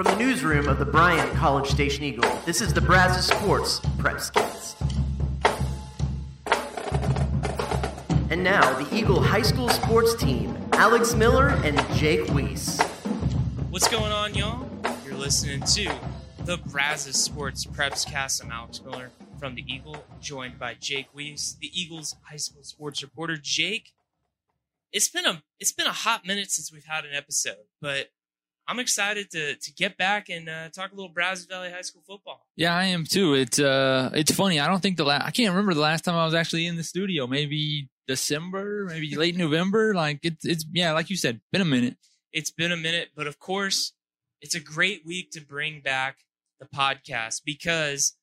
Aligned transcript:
From 0.00 0.16
the 0.16 0.24
newsroom 0.24 0.66
of 0.66 0.78
the 0.78 0.86
Bryan 0.86 1.28
College 1.36 1.66
Station 1.66 2.04
Eagle, 2.04 2.24
this 2.46 2.62
is 2.62 2.72
the 2.72 2.80
Brazos 2.80 3.26
Sports 3.26 3.80
Prepscast. 3.98 4.76
And 8.30 8.42
now, 8.42 8.72
the 8.82 8.96
Eagle 8.96 9.20
High 9.20 9.42
School 9.42 9.68
sports 9.68 10.14
team, 10.14 10.56
Alex 10.72 11.12
Miller 11.12 11.48
and 11.48 11.76
Jake 11.96 12.22
Weese. 12.28 12.82
What's 13.68 13.88
going 13.88 14.10
on, 14.10 14.34
y'all? 14.34 14.66
You're 15.04 15.16
listening 15.16 15.60
to 15.74 15.94
the 16.46 16.56
Brazos 16.56 17.22
Sports 17.22 17.66
Prepscast. 17.66 18.42
I'm 18.42 18.50
Alex 18.50 18.80
Miller 18.82 19.10
from 19.38 19.54
the 19.54 19.70
Eagle, 19.70 20.02
joined 20.18 20.58
by 20.58 20.76
Jake 20.80 21.08
Weese, 21.14 21.58
the 21.58 21.70
Eagles 21.78 22.16
high 22.22 22.38
school 22.38 22.62
sports 22.62 23.02
reporter. 23.02 23.36
Jake, 23.36 23.92
it's 24.94 25.10
been 25.10 25.26
a 25.26 25.42
it's 25.58 25.72
been 25.72 25.86
a 25.86 25.92
hot 25.92 26.24
minute 26.24 26.50
since 26.50 26.72
we've 26.72 26.86
had 26.86 27.04
an 27.04 27.12
episode, 27.14 27.66
but 27.82 28.08
I'm 28.70 28.78
excited 28.78 29.32
to 29.32 29.56
to 29.56 29.72
get 29.72 29.96
back 29.96 30.28
and 30.28 30.48
uh, 30.48 30.68
talk 30.68 30.92
a 30.92 30.94
little 30.94 31.10
Brazos 31.10 31.46
Valley 31.46 31.72
High 31.72 31.80
School 31.80 32.02
football. 32.06 32.46
Yeah, 32.54 32.76
I 32.76 32.84
am 32.84 33.02
too. 33.02 33.34
It's 33.34 33.58
uh, 33.58 34.10
it's 34.14 34.30
funny. 34.30 34.60
I 34.60 34.68
don't 34.68 34.80
think 34.80 34.96
the 34.96 35.04
last. 35.04 35.26
I 35.26 35.32
can't 35.32 35.50
remember 35.50 35.74
the 35.74 35.80
last 35.80 36.04
time 36.04 36.14
I 36.14 36.24
was 36.24 36.34
actually 36.34 36.68
in 36.68 36.76
the 36.76 36.84
studio. 36.84 37.26
Maybe 37.26 37.88
December, 38.06 38.86
maybe 38.88 39.16
late 39.16 39.36
November. 39.36 39.92
Like 39.92 40.20
it's 40.22 40.46
it's 40.46 40.64
yeah, 40.70 40.92
like 40.92 41.10
you 41.10 41.16
said, 41.16 41.40
been 41.50 41.62
a 41.62 41.64
minute. 41.64 41.96
It's 42.32 42.52
been 42.52 42.70
a 42.70 42.76
minute, 42.76 43.08
but 43.16 43.26
of 43.26 43.40
course, 43.40 43.92
it's 44.40 44.54
a 44.54 44.60
great 44.60 45.04
week 45.04 45.32
to 45.32 45.40
bring 45.40 45.80
back 45.80 46.18
the 46.60 46.66
podcast 46.66 47.42
because 47.44 48.14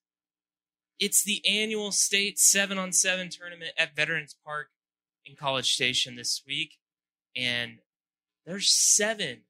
it's 0.98 1.26
the 1.26 1.46
annual 1.46 1.92
state 1.92 2.40
seven 2.40 2.78
on 2.78 2.94
seven 2.94 3.30
tournament 3.30 3.72
at 3.78 3.98
Veterans 3.98 4.38
Park 4.46 4.70
in 5.26 5.36
College 5.36 5.74
Station 5.74 6.16
this 6.16 6.42
week, 6.48 6.78
and 7.36 7.80
there's 8.46 8.72
seven 8.72 9.42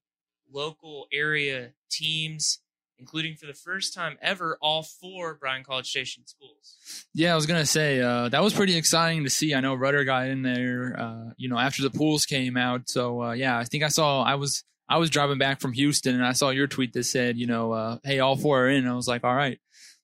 local 0.52 1.08
area 1.12 1.72
teams, 1.90 2.60
including 3.00 3.36
for 3.36 3.46
the 3.46 3.54
first 3.54 3.94
time 3.94 4.18
ever, 4.22 4.58
all 4.62 4.84
four 4.84 5.36
Bryan 5.36 5.64
College 5.64 5.90
Station 5.90 6.26
schools. 6.26 7.06
Yeah, 7.14 7.34
I 7.34 7.36
was 7.36 7.46
gonna 7.46 7.66
say 7.66 8.02
uh, 8.02 8.30
that 8.30 8.44
was 8.44 8.54
pretty 8.54 8.78
exciting 8.78 9.24
to 9.24 9.30
see. 9.30 9.54
I 9.54 9.60
know 9.60 9.76
Rudder 9.76 10.04
got 10.04 10.28
in 10.28 10.42
there, 10.42 10.96
uh, 11.00 11.30
you 11.38 11.50
know, 11.50 11.58
after 11.58 11.84
the 11.84 11.90
pools 11.90 12.26
came 12.26 12.58
out. 12.58 12.90
So 12.90 13.24
uh, 13.24 13.32
yeah, 13.34 13.58
I 13.58 13.64
think 13.64 13.84
I 13.84 13.90
saw. 13.90 14.24
I 14.24 14.36
was 14.36 14.64
I 14.90 14.98
was 14.98 15.10
driving 15.10 15.38
back 15.38 15.60
from 15.60 15.74
Houston, 15.74 16.16
and 16.16 16.26
I 16.26 16.32
saw 16.32 16.50
your 16.50 16.68
tweet 16.68 16.94
that 16.94 17.04
said, 17.04 17.38
you 17.38 17.46
know, 17.46 17.74
uh, 17.74 17.98
hey, 18.04 18.20
all 18.20 18.38
four 18.38 18.66
are 18.66 18.70
in. 18.70 18.88
I 18.88 18.96
was 18.96 19.08
like, 19.08 19.24
all 19.24 19.36
right, 19.36 19.60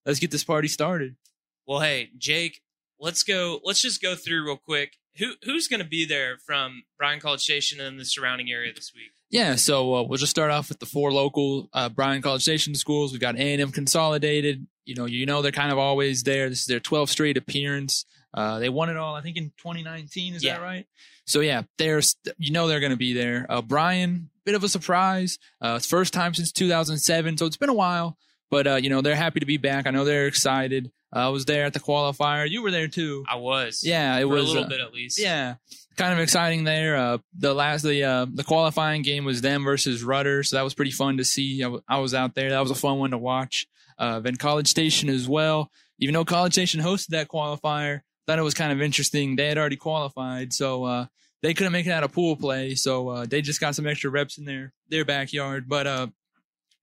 let's 0.06 0.20
get 0.20 0.32
this 0.32 0.44
party 0.44 0.68
started. 0.68 1.16
Well, 1.66 1.80
hey, 1.80 2.10
Jake, 2.18 2.62
let's 3.00 3.24
go. 3.24 3.60
Let's 3.64 3.82
just 3.82 4.02
go 4.02 4.16
through 4.16 4.46
real 4.46 4.58
quick. 4.58 4.94
Who 5.18 5.34
who's 5.44 5.68
going 5.68 5.82
to 5.82 5.88
be 5.88 6.06
there 6.06 6.38
from 6.46 6.84
Bryan 6.98 7.20
College 7.20 7.42
Station 7.42 7.80
and 7.80 8.00
the 8.00 8.06
surrounding 8.06 8.50
area 8.52 8.74
this 8.74 8.92
week? 8.96 9.12
Yeah, 9.30 9.56
so 9.56 9.96
uh, 9.96 10.04
we'll 10.04 10.18
just 10.18 10.32
start 10.32 10.52
off 10.52 10.70
with 10.70 10.80
the 10.80 10.86
four 10.86 11.12
local 11.12 11.70
uh, 11.74 11.90
Bryan 11.90 12.22
College 12.22 12.42
Station 12.44 12.76
schools. 12.76 13.12
We've 13.12 13.22
got 13.22 13.36
A&M 13.36 13.72
Consolidated. 13.72 14.68
You 14.86 14.96
know, 14.96 15.06
you 15.06 15.26
know 15.26 15.42
they're 15.42 15.52
kind 15.52 15.72
of 15.72 15.78
always 15.78 16.24
there. 16.24 16.50
This 16.50 16.62
is 16.62 16.66
their 16.66 16.80
12th 16.80 17.10
straight 17.10 17.38
appearance. 17.38 18.06
Uh, 18.34 18.60
they 18.60 18.70
won 18.70 18.90
it 18.90 18.98
all, 18.98 19.16
I 19.16 19.22
think, 19.22 19.38
in 19.38 19.52
2019. 19.58 20.36
Is 20.36 20.44
Yeah. 20.44 20.56
that 20.58 20.62
right? 20.64 20.86
So 21.26 21.40
yeah, 21.40 21.62
there's 21.78 22.16
you 22.38 22.52
know 22.52 22.68
they're 22.68 22.80
going 22.80 22.92
to 22.92 22.98
be 22.98 23.14
there. 23.14 23.46
Uh, 23.50 23.62
Bryan, 23.62 24.30
bit 24.46 24.56
of 24.56 24.64
a 24.64 24.70
surprise. 24.70 25.38
Uh, 25.62 25.76
it's 25.78 25.86
first 25.88 26.12
time 26.14 26.34
since 26.34 26.52
2007, 26.52 27.38
so 27.38 27.46
it's 27.46 27.56
been 27.58 27.70
a 27.70 27.74
while. 27.74 28.18
But 28.52 28.68
uh, 28.68 28.76
you 28.76 28.90
know 28.90 29.02
they're 29.02 29.16
happy 29.16 29.40
to 29.40 29.46
be 29.46 29.58
back. 29.58 29.88
I 29.88 29.92
know 29.92 30.06
they're 30.06 30.28
excited. 30.28 30.92
I 31.14 31.30
was 31.30 31.46
there 31.46 31.66
at 31.66 31.74
the 31.74 31.80
qualifier. 31.80 32.50
You 32.50 32.64
were 32.64 32.72
there 32.72 32.88
too. 32.88 33.24
I 33.30 33.36
was. 33.36 33.84
Yeah, 33.84 34.18
it 34.18 34.24
for 34.24 34.28
was 34.30 34.46
a 34.46 34.48
little 34.48 34.64
uh, 34.66 34.70
bit 34.70 34.80
at 34.82 34.94
least. 34.94 35.20
yeah, 35.20 35.56
kind 35.96 36.14
of 36.14 36.20
exciting 36.20 36.64
there. 36.64 36.96
Uh, 36.98 37.18
the 37.38 37.54
last 37.54 37.84
the 37.84 38.04
uh, 38.04 38.26
the 38.34 38.44
qualifying 38.44 39.04
game 39.04 39.26
was 39.26 39.42
them 39.42 39.64
versus 39.64 40.04
Rudder, 40.04 40.44
so 40.44 40.56
that 40.56 40.64
was 40.64 40.74
pretty 40.74 40.92
fun 40.92 41.18
to 41.18 41.24
see. 41.24 41.62
I, 41.62 41.66
w- 41.66 41.84
I 41.88 42.00
was 42.00 42.14
out 42.14 42.34
there. 42.36 42.50
That 42.50 42.62
was 42.62 42.72
a 42.72 42.76
fun 42.76 42.98
one 42.98 43.12
to 43.12 43.18
watch. 43.18 43.68
Uh, 43.98 44.20
then 44.20 44.36
College 44.36 44.68
Station 44.68 45.10
as 45.10 45.30
well. 45.30 45.70
Even 46.00 46.14
though 46.14 46.26
College 46.26 46.54
Station 46.54 46.82
hosted 46.82 47.10
that 47.10 47.28
qualifier, 47.28 48.02
thought 48.26 48.40
it 48.40 48.44
was 48.44 48.56
kind 48.56 48.72
of 48.72 48.82
interesting. 48.82 49.36
They 49.36 49.48
had 49.48 49.58
already 49.58 49.76
qualified, 49.76 50.52
so 50.52 50.84
uh, 50.84 51.06
they 51.44 51.54
couldn't 51.54 51.74
make 51.74 51.86
it 51.86 51.92
out 51.92 52.04
of 52.04 52.12
pool 52.12 52.36
play. 52.36 52.74
So 52.74 53.10
uh, 53.10 53.26
they 53.30 53.42
just 53.42 53.62
got 53.62 53.76
some 53.76 53.86
extra 53.86 54.10
reps 54.10 54.38
in 54.38 54.46
their 54.46 54.74
their 54.90 55.06
backyard. 55.06 55.70
But 55.70 55.86
uh, 55.86 56.08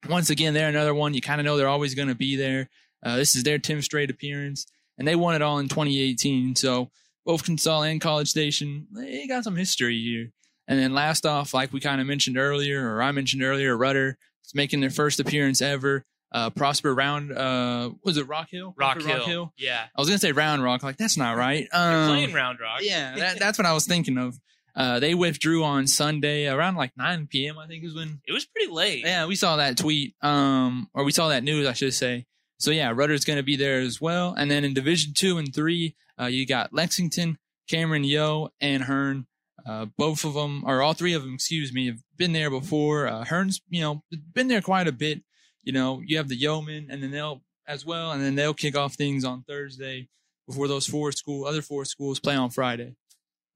once 0.09 0.31
again, 0.31 0.55
they're 0.55 0.69
another 0.69 0.95
one. 0.95 1.15
You 1.15 1.21
kind 1.21 1.41
of 1.41 1.45
know 1.45 1.57
they're 1.57 1.69
always 1.69 1.95
going 1.95 2.09
to 2.09 2.15
be 2.15 2.37
there. 2.37 2.69
Uh, 3.03 3.16
this 3.16 3.34
is 3.34 3.43
their 3.43 3.59
10th 3.59 3.84
straight 3.84 4.11
appearance, 4.11 4.66
and 4.99 5.06
they 5.09 5.16
won 5.16 5.34
it 5.34 5.43
all 5.43 5.59
in 5.59 5.69
2018. 5.69 6.56
So 6.56 6.91
both 7.25 7.44
Consol 7.44 7.91
and 7.91 8.00
College 8.00 8.28
Station, 8.28 8.87
they 8.93 9.27
got 9.27 9.44
some 9.44 9.56
history 9.56 10.00
here. 10.03 10.33
And 10.69 10.78
then 10.78 10.94
last 10.94 11.27
off, 11.27 11.53
like 11.55 11.72
we 11.72 11.81
kind 11.81 12.00
of 12.00 12.06
mentioned 12.06 12.39
earlier, 12.39 12.94
or 12.94 13.03
I 13.03 13.10
mentioned 13.12 13.43
earlier, 13.43 13.77
Rudder 13.77 14.16
is 14.44 14.55
making 14.55 14.81
their 14.81 14.91
first 14.91 15.19
appearance 15.21 15.60
ever. 15.60 16.05
Uh, 16.33 16.49
Prosper 16.49 16.94
Round, 16.94 17.33
uh, 17.33 17.91
was 18.05 18.16
it 18.16 18.28
Rock 18.28 18.50
Hill? 18.53 18.72
Rock 18.78 19.00
Prosper 19.00 19.19
Hill. 19.28 19.53
Yeah. 19.59 19.87
I 19.97 20.00
was 20.00 20.09
gonna 20.09 20.21
say 20.21 20.31
Round 20.31 20.62
Rock, 20.62 20.84
like 20.84 20.97
that's 20.97 21.16
not 21.16 21.37
right. 21.37 21.66
They're 21.72 21.81
Um, 22.03 22.09
playing 22.09 22.33
Round 22.33 22.60
Rock. 22.60 22.81
yeah, 22.83 23.16
that, 23.19 23.41
that's 23.41 23.59
what 23.59 23.66
I 23.66 23.72
was 23.72 23.84
thinking 23.84 24.16
of. 24.16 24.39
Uh, 24.77 25.00
they 25.00 25.15
withdrew 25.16 25.65
on 25.65 25.89
Sunday 25.89 26.47
around 26.47 26.77
like 26.77 26.93
9 26.97 27.27
p.m. 27.27 27.59
I 27.59 27.66
think 27.66 27.83
is 27.83 27.94
when 27.97 28.21
It 28.28 28.33
was 28.33 28.47
pretty 28.47 28.71
late. 28.71 29.00
yeah, 29.05 29.27
we 29.27 29.34
saw 29.34 29.56
that 29.56 29.77
tweet, 29.77 30.15
um, 30.22 30.89
or 30.94 31.03
we 31.03 31.10
saw 31.10 31.31
that 31.31 31.43
news, 31.43 31.66
I 31.66 31.72
should 31.72 31.94
say. 31.94 32.27
So 32.60 32.71
yeah, 32.71 32.93
Rudder's 32.94 33.25
going 33.25 33.38
to 33.38 33.43
be 33.43 33.56
there 33.56 33.81
as 33.81 34.00
well. 34.00 34.34
And 34.37 34.50
then 34.50 34.65
in 34.65 34.75
Division 34.75 35.15
Two 35.16 35.38
and 35.38 35.53
Three, 35.53 35.97
uh, 36.21 36.26
you 36.26 36.47
got 36.47 36.72
Lexington, 36.72 37.38
Cameron 37.69 38.04
Yoe, 38.04 38.50
and 38.60 38.84
Hearne. 38.84 39.26
Uh, 39.66 39.87
both 39.98 40.25
of 40.25 40.34
them, 40.34 40.62
or 40.66 40.81
all 40.81 40.94
three 40.94 41.12
of 41.12 41.22
them, 41.22 41.34
excuse 41.34 41.72
me, 41.72 41.87
have 41.87 42.03
been 42.16 42.32
there 42.32 42.48
before. 42.48 43.06
Uh, 43.06 43.25
Hearne's, 43.25 43.60
you 43.69 43.82
know, 43.82 44.03
been 44.32 44.48
there 44.48 44.62
quite 44.62 44.88
a 44.88 44.93
bit. 44.93 45.22
You 45.62 45.72
know, 45.72 46.00
you 46.04 46.16
have 46.16 46.28
the 46.28 46.37
Yeomen, 46.37 46.87
and 46.91 47.03
then 47.03 47.10
they'll 47.10 47.43
as 47.66 47.84
well, 47.84 48.10
and 48.10 48.22
then 48.22 48.34
they'll 48.34 48.54
kick 48.54 48.77
off 48.77 48.94
things 48.94 49.25
on 49.25 49.42
Thursday 49.42 50.09
before 50.47 50.66
those 50.66 50.87
four 50.87 51.12
school, 51.12 51.47
other 51.47 51.62
four 51.62 51.84
schools 51.84 52.19
play 52.19 52.34
on 52.34 52.50
Friday. 52.50 52.97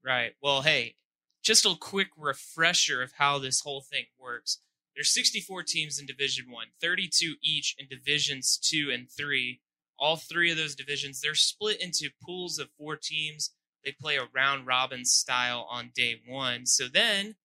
Right. 0.03 0.33
Well, 0.41 0.61
hey, 0.61 0.95
just 1.43 1.65
a 1.65 1.75
quick 1.79 2.07
refresher 2.15 3.01
of 3.01 3.13
how 3.17 3.39
this 3.39 3.61
whole 3.61 3.81
thing 3.81 4.05
works. 4.19 4.59
There's 4.95 5.13
64 5.13 5.63
teams 5.63 5.99
in 5.99 6.05
Division 6.05 6.45
1, 6.49 6.67
32 6.81 7.35
each 7.43 7.75
in 7.77 7.87
Divisions 7.89 8.57
2 8.57 8.91
and 8.93 9.07
3. 9.11 9.59
All 9.99 10.15
three 10.15 10.51
of 10.51 10.57
those 10.57 10.75
divisions, 10.75 11.19
they're 11.19 11.35
split 11.35 11.81
into 11.81 12.09
pools 12.25 12.59
of 12.59 12.69
4 12.77 12.97
teams. 13.01 13.51
They 13.83 13.91
play 13.91 14.17
a 14.17 14.27
round 14.33 14.65
robin 14.65 15.03
style 15.05 15.67
on 15.69 15.91
day 15.93 16.21
1. 16.25 16.65
So 16.65 16.87
then, 16.87 17.35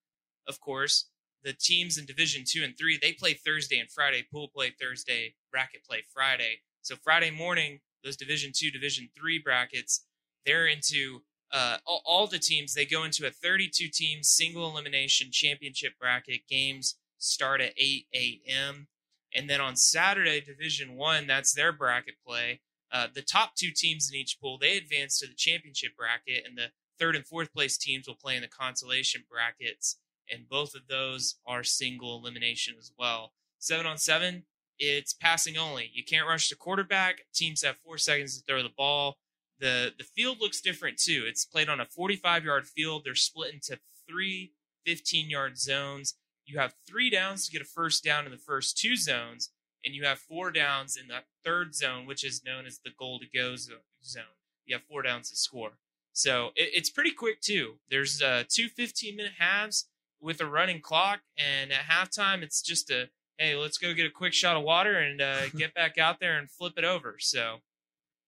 of 0.49 0.61
course, 0.61 1.11
the 1.43 1.53
teams 1.53 1.99
in 1.99 2.07
Division 2.07 2.45
2 2.47 2.63
and 2.63 2.79
3, 2.79 2.99
they 3.01 3.13
play 3.13 3.35
Thursday 3.35 3.79
and 3.79 3.91
Friday, 3.91 4.25
pool 4.33 4.49
play 4.55 4.73
Thursday, 4.81 5.35
bracket 5.51 5.85
play 5.85 6.05
Friday. 6.13 6.61
So 6.83 6.97
Friday 7.03 7.31
morning, 7.31 7.81
those 8.05 8.17
Division 8.17 8.53
2, 8.55 8.71
Division 8.71 9.09
3 9.17 9.41
brackets, 9.41 10.07
they're 10.47 10.67
into 10.67 11.23
uh, 11.53 11.79
all, 11.85 12.03
all 12.05 12.27
the 12.29 12.39
teams 12.39 12.75
they 12.75 12.87
go 12.87 13.03
into 13.03 13.27
a 13.27 13.31
32 13.31 13.89
team 13.93 14.23
single 14.23 14.71
elimination 14.71 15.31
championship 15.33 15.95
bracket 16.01 16.43
games 16.49 16.95
start 17.21 17.61
at 17.61 17.73
8 17.77 18.07
a.m 18.15 18.89
and 19.35 19.49
then 19.49 19.61
on 19.61 19.77
saturday 19.77 20.41
division 20.41 20.97
one 20.97 21.27
that's 21.27 21.55
their 21.55 21.73
bracket 21.73 22.15
play. 22.27 22.61
Uh, 22.93 23.07
the 23.15 23.23
top 23.23 23.55
two 23.55 23.71
teams 23.71 24.11
in 24.11 24.17
each 24.17 24.39
pool 24.41 24.59
they 24.59 24.77
advance 24.77 25.19
to 25.19 25.27
the 25.27 25.35
championship 25.35 25.93
bracket 25.97 26.45
and 26.47 26.59
the 26.59 26.71
third 26.99 27.17
and 27.17 27.27
fourth 27.27 27.53
place 27.53 27.79
teams 27.79 28.07
will 28.07 28.15
play 28.15 28.37
in 28.37 28.43
the 28.43 28.49
consolation 28.49 29.25
brackets. 29.31 29.99
And 30.33 30.49
both 30.49 30.75
of 30.75 30.83
those 30.89 31.37
are 31.47 31.65
single 31.65 32.17
elimination 32.19 32.75
as 32.79 32.93
well. 32.97 33.33
Seven 33.59 33.87
on 33.87 33.99
seven 33.99 34.45
it's 34.83 35.13
passing 35.13 35.59
only. 35.59 35.91
You 35.93 36.03
can't 36.05 36.27
rush 36.27 36.49
the 36.49 36.57
quarterback. 36.57 37.27
Teams 37.35 37.63
have 37.63 37.77
four 37.85 37.99
seconds 37.99 38.39
to 38.39 38.45
throw 38.45 38.63
the 38.63 38.71
ball. 38.77 39.19
The 39.59 39.93
the 39.97 40.05
field 40.05 40.39
looks 40.41 40.61
different 40.61 40.99
too. 40.99 41.25
It's 41.27 41.45
played 41.45 41.69
on 41.69 41.81
a 41.81 41.85
45 41.85 42.45
yard 42.45 42.67
field. 42.67 43.03
They're 43.05 43.15
split 43.15 43.53
into 43.53 43.79
three 44.09 44.53
15 44.87 45.29
yard 45.29 45.59
zones. 45.59 46.15
You 46.47 46.59
have 46.59 46.75
three 46.87 47.11
downs 47.11 47.47
to 47.47 47.53
get 47.53 47.63
a 47.63 47.65
first 47.65 48.03
down 48.03 48.25
in 48.25 48.33
the 48.33 48.39
first 48.39 48.79
two 48.79 48.97
zones, 48.97 49.51
and 49.85 49.95
you 49.95 50.05
have 50.05 50.19
four 50.19 50.51
downs 50.51 50.97
in 50.97 51.09
the 51.09 51.21
third 51.45 51.75
zone, 51.75 52.07
which 52.07 52.25
is 52.25 52.43
known 52.45 52.67
as 52.67 52.79
the 52.79 52.91
goal 52.99 53.19
to 53.21 53.27
go 53.27 53.57
zone. 53.57 54.25
You 54.67 54.77
have 54.77 54.85
four 54.85 55.03
downs 55.03 55.31
to 55.31 55.37
score. 55.37 55.73
So 56.13 56.49
it, 56.57 56.71
it's 56.75 56.91
pretty 56.91 57.13
quick 57.13 57.41
too. 57.41 57.75
There's 57.89 58.21
uh, 58.21 58.45
two 58.49 58.69
15 58.69 59.17
minute 59.17 59.33
halves 59.39 59.87
with 60.21 60.41
a 60.41 60.47
running 60.47 60.81
clock, 60.81 61.21
and 61.39 61.73
at 61.73 61.85
halftime 61.85 62.43
it's 62.43 62.63
just 62.63 62.91
a 62.91 63.09
hey, 63.39 63.57
let's 63.57 63.79
go 63.79 63.95
get 63.95 64.05
a 64.05 64.11
quick 64.11 64.35
shot 64.35 64.57
of 64.57 64.63
water 64.63 64.99
and 64.99 65.21
uh, 65.23 65.49
get 65.57 65.73
back 65.75 65.97
out 65.97 66.21
there 66.21 66.39
and 66.39 66.51
flip 66.51 66.75
it 66.77 66.85
over. 66.85 67.17
So 67.19 67.61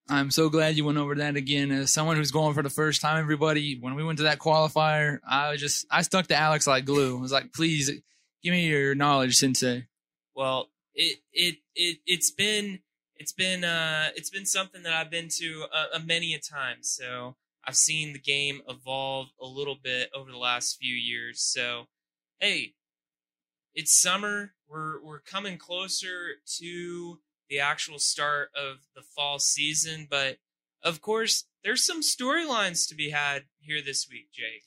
I'm 0.09 0.31
so 0.31 0.49
glad 0.49 0.77
you 0.77 0.85
went 0.85 0.99
over 0.99 1.15
that 1.17 1.37
again. 1.37 1.71
As 1.71 1.93
someone 1.93 2.17
who's 2.17 2.31
going 2.33 2.55
for 2.55 2.63
the 2.63 2.71
first 2.71 3.01
time, 3.01 3.21
everybody, 3.21 3.79
when 3.79 3.95
we 3.95 4.05
went 4.05 4.19
to 4.19 4.25
that 4.25 4.39
qualifier, 4.39 5.21
I 5.29 5.51
was 5.53 5.61
just 5.61 5.87
I 5.91 6.03
stuck 6.03 6.27
to 6.29 6.37
Alex 6.37 6.67
like 6.67 6.85
glue. 6.85 7.19
I 7.19 7.21
was 7.21 7.33
like, 7.33 7.53
please 7.53 7.91
give 8.43 8.53
me 8.53 8.69
your 8.69 8.95
knowledge, 8.95 9.37
Sensei. 9.37 9.87
Well, 10.35 10.69
it 10.95 11.19
it 11.33 11.57
it 11.75 11.99
it's 12.07 12.31
been 12.31 12.81
it's 13.17 13.33
been 13.33 13.65
uh 13.65 14.09
it's 14.17 14.31
been 14.31 14.47
something 14.47 14.83
that 14.83 14.93
I've 14.93 15.11
been 15.11 15.29
to 15.39 15.65
a, 15.73 15.97
a 15.97 16.01
many 16.01 16.35
a 16.35 16.39
time. 16.39 16.79
So 16.81 17.37
I've 17.65 17.77
seen 17.77 18.13
the 18.13 18.19
game 18.19 18.61
evolve 18.69 19.29
a 19.41 19.47
little 19.47 19.77
bit 19.81 20.11
over 20.15 20.31
the 20.31 20.39
last 20.39 20.79
few 20.79 20.95
years. 20.95 21.41
So 21.41 21.87
hey, 22.41 22.75
it's 23.75 23.95
summer. 23.95 24.53
We're 24.69 25.03
we're 25.03 25.21
coming 25.21 25.59
closer 25.59 26.41
to 26.59 27.19
the 27.53 27.61
actual 27.61 27.99
start 27.99 28.49
of 28.57 28.79
the 28.97 29.03
fall 29.03 29.39
season, 29.39 30.09
but 30.11 30.39
of 30.83 31.03
course, 31.03 31.45
there's 31.63 31.85
some 31.85 32.01
storylines 32.01 32.89
to 32.89 32.95
be 32.95 33.11
had 33.11 33.43
here 33.61 33.83
this 33.85 34.09
week, 34.11 34.33
Jake. 34.33 34.65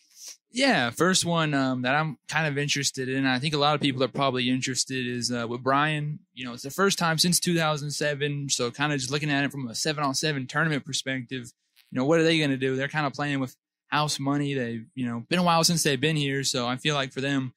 Yeah, 0.52 0.92
first 0.92 1.26
one 1.26 1.56
um, 1.56 1.82
that 1.82 1.96
I'm 1.96 2.20
kind 2.30 2.46
of 2.48 2.60
interested 2.60 3.10
in. 3.10 3.26
I 3.26 3.40
think 3.40 3.56
a 3.56 3.58
lot 3.58 3.74
of 3.74 3.82
people 3.82 4.04
are 4.04 4.08
probably 4.08 4.50
interested 4.50 5.08
is 5.08 5.32
uh, 5.32 5.48
with 5.50 5.64
Bryan. 5.64 6.20
You 6.36 6.46
know, 6.46 6.54
it's 6.54 6.62
the 6.62 6.70
first 6.70 7.00
time 7.00 7.18
since 7.18 7.40
2007, 7.40 8.50
so 8.50 8.70
kind 8.70 8.94
of 8.94 9.00
just 9.00 9.12
looking 9.12 9.32
at 9.32 9.44
it 9.44 9.52
from 9.52 9.68
a 9.68 9.74
seven 9.74 10.04
on 10.04 10.14
seven 10.14 10.46
tournament 10.46 10.86
perspective. 10.86 11.52
You 11.92 12.00
know, 12.00 12.06
what 12.06 12.20
are 12.20 12.24
they 12.24 12.38
going 12.38 12.52
to 12.52 12.58
do? 12.58 12.76
They're 12.76 12.88
kind 12.88 13.08
of 13.08 13.14
playing 13.14 13.40
with 13.40 13.56
house 13.88 14.20
money. 14.20 14.54
They've 14.54 14.86
you 14.94 15.08
know 15.08 15.26
been 15.28 15.40
a 15.40 15.44
while 15.44 15.64
since 15.64 15.82
they've 15.82 16.00
been 16.00 16.16
here, 16.16 16.44
so 16.44 16.68
I 16.68 16.78
feel 16.78 16.94
like 16.94 17.12
for 17.12 17.22
them, 17.22 17.54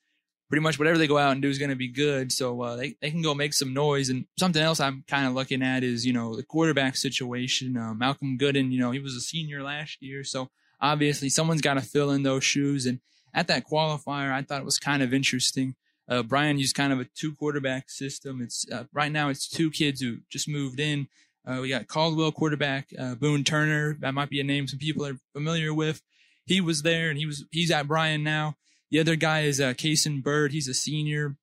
pretty 0.48 0.62
much 0.62 0.78
whatever 0.78 0.98
they 0.98 1.06
go 1.06 1.18
out 1.18 1.32
and 1.32 1.42
do 1.42 1.48
is 1.48 1.58
going 1.58 1.70
to 1.70 1.76
be 1.76 1.88
good. 1.88 2.32
So 2.32 2.60
uh, 2.62 2.76
they 2.76 2.96
they 3.00 3.10
can 3.10 3.22
go 3.22 3.34
make 3.34 3.54
some 3.54 3.74
noise. 3.74 4.08
And 4.08 4.26
something 4.38 4.62
else 4.62 4.80
I'm 4.80 5.04
kind 5.06 5.26
of 5.26 5.34
looking 5.34 5.62
at 5.62 5.84
is 5.84 6.06
you 6.06 6.12
know 6.12 6.36
the 6.36 6.42
quarterback 6.42 6.96
situation. 6.96 7.76
Uh, 7.76 7.94
Malcolm 7.94 8.38
Gooden, 8.38 8.72
you 8.72 8.80
know, 8.80 8.90
he 8.90 8.98
was 8.98 9.14
a 9.14 9.20
senior 9.20 9.62
last 9.62 9.98
year, 10.00 10.24
so 10.24 10.50
obviously 10.80 11.28
someone's 11.28 11.60
got 11.60 11.74
to 11.74 11.80
fill 11.80 12.10
in 12.10 12.22
those 12.22 12.44
shoes. 12.44 12.86
And 12.86 13.00
at 13.34 13.46
that 13.48 13.66
qualifier, 13.66 14.32
I 14.32 14.42
thought 14.42 14.60
it 14.60 14.64
was 14.64 14.78
kind 14.78 15.02
of 15.02 15.12
interesting. 15.12 15.74
Uh, 16.08 16.22
Bryan 16.22 16.58
used 16.58 16.74
kind 16.74 16.92
of 16.92 17.00
a 17.00 17.04
two 17.04 17.34
quarterback 17.34 17.90
system. 17.90 18.40
It's 18.40 18.64
uh, 18.72 18.84
right 18.92 19.12
now 19.12 19.28
it's 19.28 19.48
two 19.48 19.70
kids 19.70 20.00
who 20.00 20.18
just 20.30 20.48
moved 20.48 20.80
in. 20.80 21.08
Uh, 21.46 21.58
we 21.62 21.68
got 21.68 21.86
Caldwell 21.86 22.32
quarterback, 22.32 22.88
uh, 22.98 23.14
Boone 23.14 23.44
Turner. 23.44 23.96
That 24.00 24.14
might 24.14 24.30
be 24.30 24.40
a 24.40 24.44
name 24.44 24.66
some 24.66 24.78
people 24.78 25.06
are 25.06 25.18
familiar 25.32 25.72
with. 25.72 26.02
He 26.44 26.60
was 26.60 26.82
there 26.82 27.10
and 27.10 27.18
he 27.18 27.26
was 27.26 27.44
he's 27.50 27.70
at 27.70 27.86
Bryan 27.86 28.22
now. 28.22 28.56
The 28.90 29.00
other 29.00 29.16
guy 29.16 29.42
is 29.42 29.60
uh, 29.60 29.74
Bird. 30.22 30.52
He's 30.52 30.68
a 30.68 30.74
senior. 30.74 31.36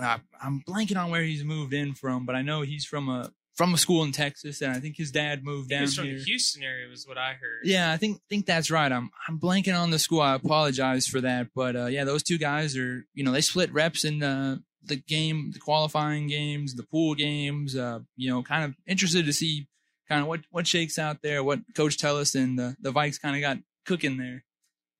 Uh, 0.00 0.18
I'm 0.42 0.62
blanking 0.68 0.96
on 0.96 1.10
where 1.10 1.22
he's 1.22 1.44
moved 1.44 1.72
in 1.72 1.94
from, 1.94 2.26
but 2.26 2.34
I 2.34 2.42
know 2.42 2.62
he's 2.62 2.84
from 2.84 3.08
a 3.08 3.32
from 3.54 3.72
a 3.72 3.78
school 3.78 4.02
in 4.02 4.10
Texas, 4.10 4.60
and 4.60 4.72
I 4.72 4.80
think 4.80 4.96
his 4.96 5.12
dad 5.12 5.44
moved 5.44 5.70
down 5.70 5.82
He's 5.82 5.94
from 5.94 6.06
here. 6.06 6.18
the 6.18 6.24
Houston 6.24 6.64
area, 6.64 6.88
was 6.88 7.06
what 7.06 7.16
I 7.16 7.34
heard. 7.34 7.60
Yeah, 7.62 7.92
I 7.92 7.96
think 7.96 8.20
think 8.28 8.46
that's 8.46 8.70
right. 8.70 8.90
I'm 8.90 9.10
I'm 9.28 9.38
blanking 9.38 9.78
on 9.78 9.90
the 9.90 9.98
school. 9.98 10.20
I 10.20 10.34
apologize 10.34 11.06
for 11.06 11.20
that, 11.20 11.48
but 11.54 11.76
uh, 11.76 11.86
yeah, 11.86 12.04
those 12.04 12.22
two 12.22 12.38
guys 12.38 12.76
are 12.76 13.06
you 13.14 13.22
know 13.24 13.30
they 13.32 13.40
split 13.40 13.72
reps 13.72 14.04
in 14.04 14.18
the 14.18 14.62
the 14.82 14.96
game, 14.96 15.52
the 15.52 15.60
qualifying 15.60 16.26
games, 16.26 16.74
the 16.74 16.82
pool 16.82 17.14
games. 17.14 17.76
Uh, 17.76 18.00
you 18.16 18.30
know, 18.30 18.42
kind 18.42 18.64
of 18.64 18.74
interested 18.86 19.24
to 19.26 19.32
see 19.32 19.68
kind 20.08 20.20
of 20.22 20.26
what 20.26 20.40
what 20.50 20.66
shakes 20.66 20.98
out 20.98 21.22
there, 21.22 21.44
what 21.44 21.60
Coach 21.76 21.96
Tellis 21.96 22.34
and 22.34 22.58
the 22.58 22.76
the 22.80 22.92
Vikes 22.92 23.20
kind 23.20 23.36
of 23.36 23.40
got 23.42 23.58
cooking 23.86 24.16
there. 24.16 24.44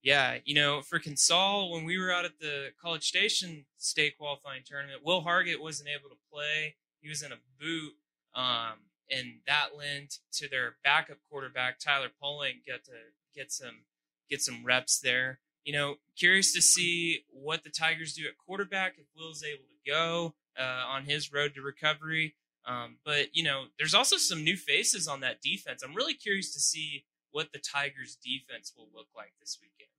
Yeah, 0.05 0.37
you 0.45 0.55
know, 0.55 0.83
for 0.83 1.01
Consol, 1.01 1.73
when 1.73 1.85
we 1.85 1.99
were 1.99 2.13
out 2.13 2.27
at 2.27 2.39
the 2.39 2.69
College 2.81 3.09
Station 3.09 3.65
state 3.79 4.19
qualifying 4.19 4.61
tournament, 4.63 5.01
Will 5.03 5.25
Hargett 5.25 5.63
wasn't 5.63 5.89
able 5.89 6.11
to 6.11 6.21
play. 6.31 6.77
He 7.01 7.09
was 7.09 7.23
in 7.23 7.33
a 7.33 7.39
boot, 7.59 7.95
um, 8.35 8.81
and 9.11 9.41
that 9.47 9.71
lent 9.77 10.19
to 10.35 10.47
their 10.47 10.77
backup 10.85 11.17
quarterback 11.31 11.79
Tyler 11.79 12.11
Poling 12.23 12.61
get 12.67 12.85
to 12.85 12.93
get 13.35 13.51
some 13.51 13.85
get 14.29 14.43
some 14.43 14.63
reps 14.63 15.01
there. 15.01 15.39
You 15.65 15.73
know, 15.73 15.95
curious 16.19 16.53
to 16.53 16.61
see 16.61 17.25
what 17.31 17.65
the 17.65 17.71
Tigers 17.71 18.13
do 18.13 18.27
at 18.29 18.37
quarterback 18.37 18.97
if 18.99 19.07
Will's 19.17 19.43
able 19.43 19.65
to 19.65 19.91
go 19.91 20.35
uh, 20.61 20.85
on 20.87 21.05
his 21.05 21.33
road 21.33 21.55
to 21.55 21.63
recovery. 21.63 22.35
Um, 22.67 22.99
but 23.07 23.29
you 23.33 23.43
know, 23.43 23.65
there's 23.79 23.95
also 23.95 24.19
some 24.19 24.45
new 24.45 24.59
faces 24.59 25.09
on 25.09 25.21
that 25.21 25.41
defense. 25.41 25.83
I'm 25.83 25.95
really 25.95 26.15
curious 26.15 26.53
to 26.53 26.61
see 26.61 27.07
what 27.35 27.53
the 27.53 27.59
Tigers' 27.59 28.17
defense 28.25 28.73
will 28.77 28.89
look 28.95 29.09
like 29.17 29.33
this 29.41 29.59
weekend. 29.61 29.91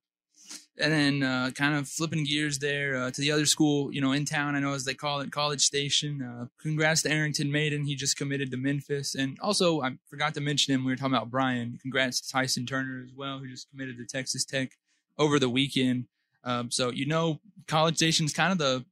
And 0.79 0.91
then 0.91 1.23
uh, 1.23 1.51
kind 1.51 1.75
of 1.75 1.87
flipping 1.87 2.23
gears 2.23 2.59
there 2.59 2.95
uh, 2.95 3.11
to 3.11 3.21
the 3.21 3.31
other 3.31 3.45
school, 3.45 3.93
you 3.93 3.99
know, 3.99 4.13
in 4.13 4.23
town, 4.23 4.55
I 4.55 4.59
know 4.59 4.73
as 4.73 4.85
they 4.85 4.93
call 4.93 5.19
it, 5.19 5.31
College 5.31 5.61
Station. 5.61 6.21
Uh, 6.21 6.45
congrats 6.61 7.01
to 7.01 7.11
Arrington 7.11 7.51
Maiden. 7.51 7.83
He 7.83 7.95
just 7.95 8.15
committed 8.15 8.51
to 8.51 8.57
Memphis. 8.57 9.15
And 9.15 9.37
also, 9.41 9.81
I 9.81 9.97
forgot 10.09 10.33
to 10.35 10.41
mention 10.41 10.73
him. 10.73 10.85
We 10.85 10.93
were 10.93 10.95
talking 10.95 11.13
about 11.13 11.29
Bryan. 11.29 11.77
Congrats 11.81 12.21
to 12.21 12.31
Tyson 12.31 12.65
Turner 12.65 13.03
as 13.03 13.11
well, 13.13 13.39
who 13.39 13.49
just 13.49 13.69
committed 13.69 13.97
to 13.97 14.05
Texas 14.05 14.45
Tech 14.45 14.71
over 15.17 15.37
the 15.37 15.49
weekend. 15.49 16.05
Um, 16.45 16.71
so, 16.71 16.89
you 16.89 17.05
know, 17.05 17.41
College 17.67 17.97
Station's 17.97 18.33
kind 18.33 18.53
of 18.53 18.59
the, 18.59 18.85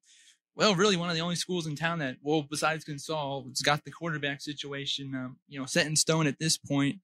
well, 0.55 0.75
really 0.75 0.97
one 0.97 1.09
of 1.09 1.15
the 1.15 1.21
only 1.21 1.35
schools 1.35 1.65
in 1.65 1.75
town 1.75 1.99
that, 1.99 2.17
well, 2.21 2.45
besides 2.49 2.83
Consol, 2.83 3.47
it's 3.49 3.61
got 3.61 3.85
the 3.85 3.91
quarterback 3.91 4.41
situation, 4.41 5.13
um, 5.15 5.37
you 5.47 5.59
know, 5.59 5.65
set 5.65 5.85
in 5.85 5.95
stone 5.95 6.27
at 6.27 6.39
this 6.39 6.57
point 6.57 6.99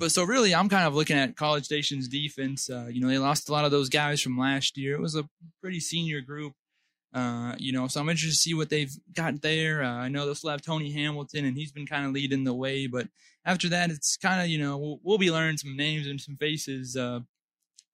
but 0.00 0.10
so 0.10 0.24
really, 0.24 0.54
I'm 0.54 0.70
kind 0.70 0.86
of 0.86 0.94
looking 0.94 1.18
at 1.18 1.36
College 1.36 1.66
Station's 1.66 2.08
defense. 2.08 2.70
Uh, 2.70 2.86
you 2.90 3.02
know, 3.02 3.08
they 3.08 3.18
lost 3.18 3.50
a 3.50 3.52
lot 3.52 3.66
of 3.66 3.70
those 3.70 3.90
guys 3.90 4.22
from 4.22 4.38
last 4.38 4.78
year. 4.78 4.94
It 4.94 5.00
was 5.00 5.14
a 5.14 5.28
pretty 5.60 5.78
senior 5.78 6.22
group. 6.22 6.54
Uh, 7.12 7.54
you 7.58 7.70
know, 7.70 7.86
so 7.86 8.00
I'm 8.00 8.08
interested 8.08 8.34
to 8.34 8.40
see 8.40 8.54
what 8.54 8.70
they've 8.70 8.92
got 9.14 9.42
there. 9.42 9.82
Uh, 9.82 9.92
I 9.92 10.08
know 10.08 10.24
they'll 10.24 10.34
still 10.34 10.50
have 10.50 10.62
Tony 10.62 10.90
Hamilton, 10.90 11.44
and 11.44 11.54
he's 11.54 11.70
been 11.70 11.86
kind 11.86 12.06
of 12.06 12.12
leading 12.12 12.44
the 12.44 12.54
way. 12.54 12.86
But 12.86 13.08
after 13.44 13.68
that, 13.68 13.90
it's 13.90 14.16
kind 14.16 14.40
of 14.40 14.46
you 14.48 14.58
know 14.58 14.78
we'll, 14.78 15.00
we'll, 15.02 15.18
be 15.18 15.30
learning 15.30 15.58
some 15.58 15.76
names 15.76 16.06
and 16.06 16.18
some 16.18 16.36
faces 16.36 16.96
uh, 16.96 17.20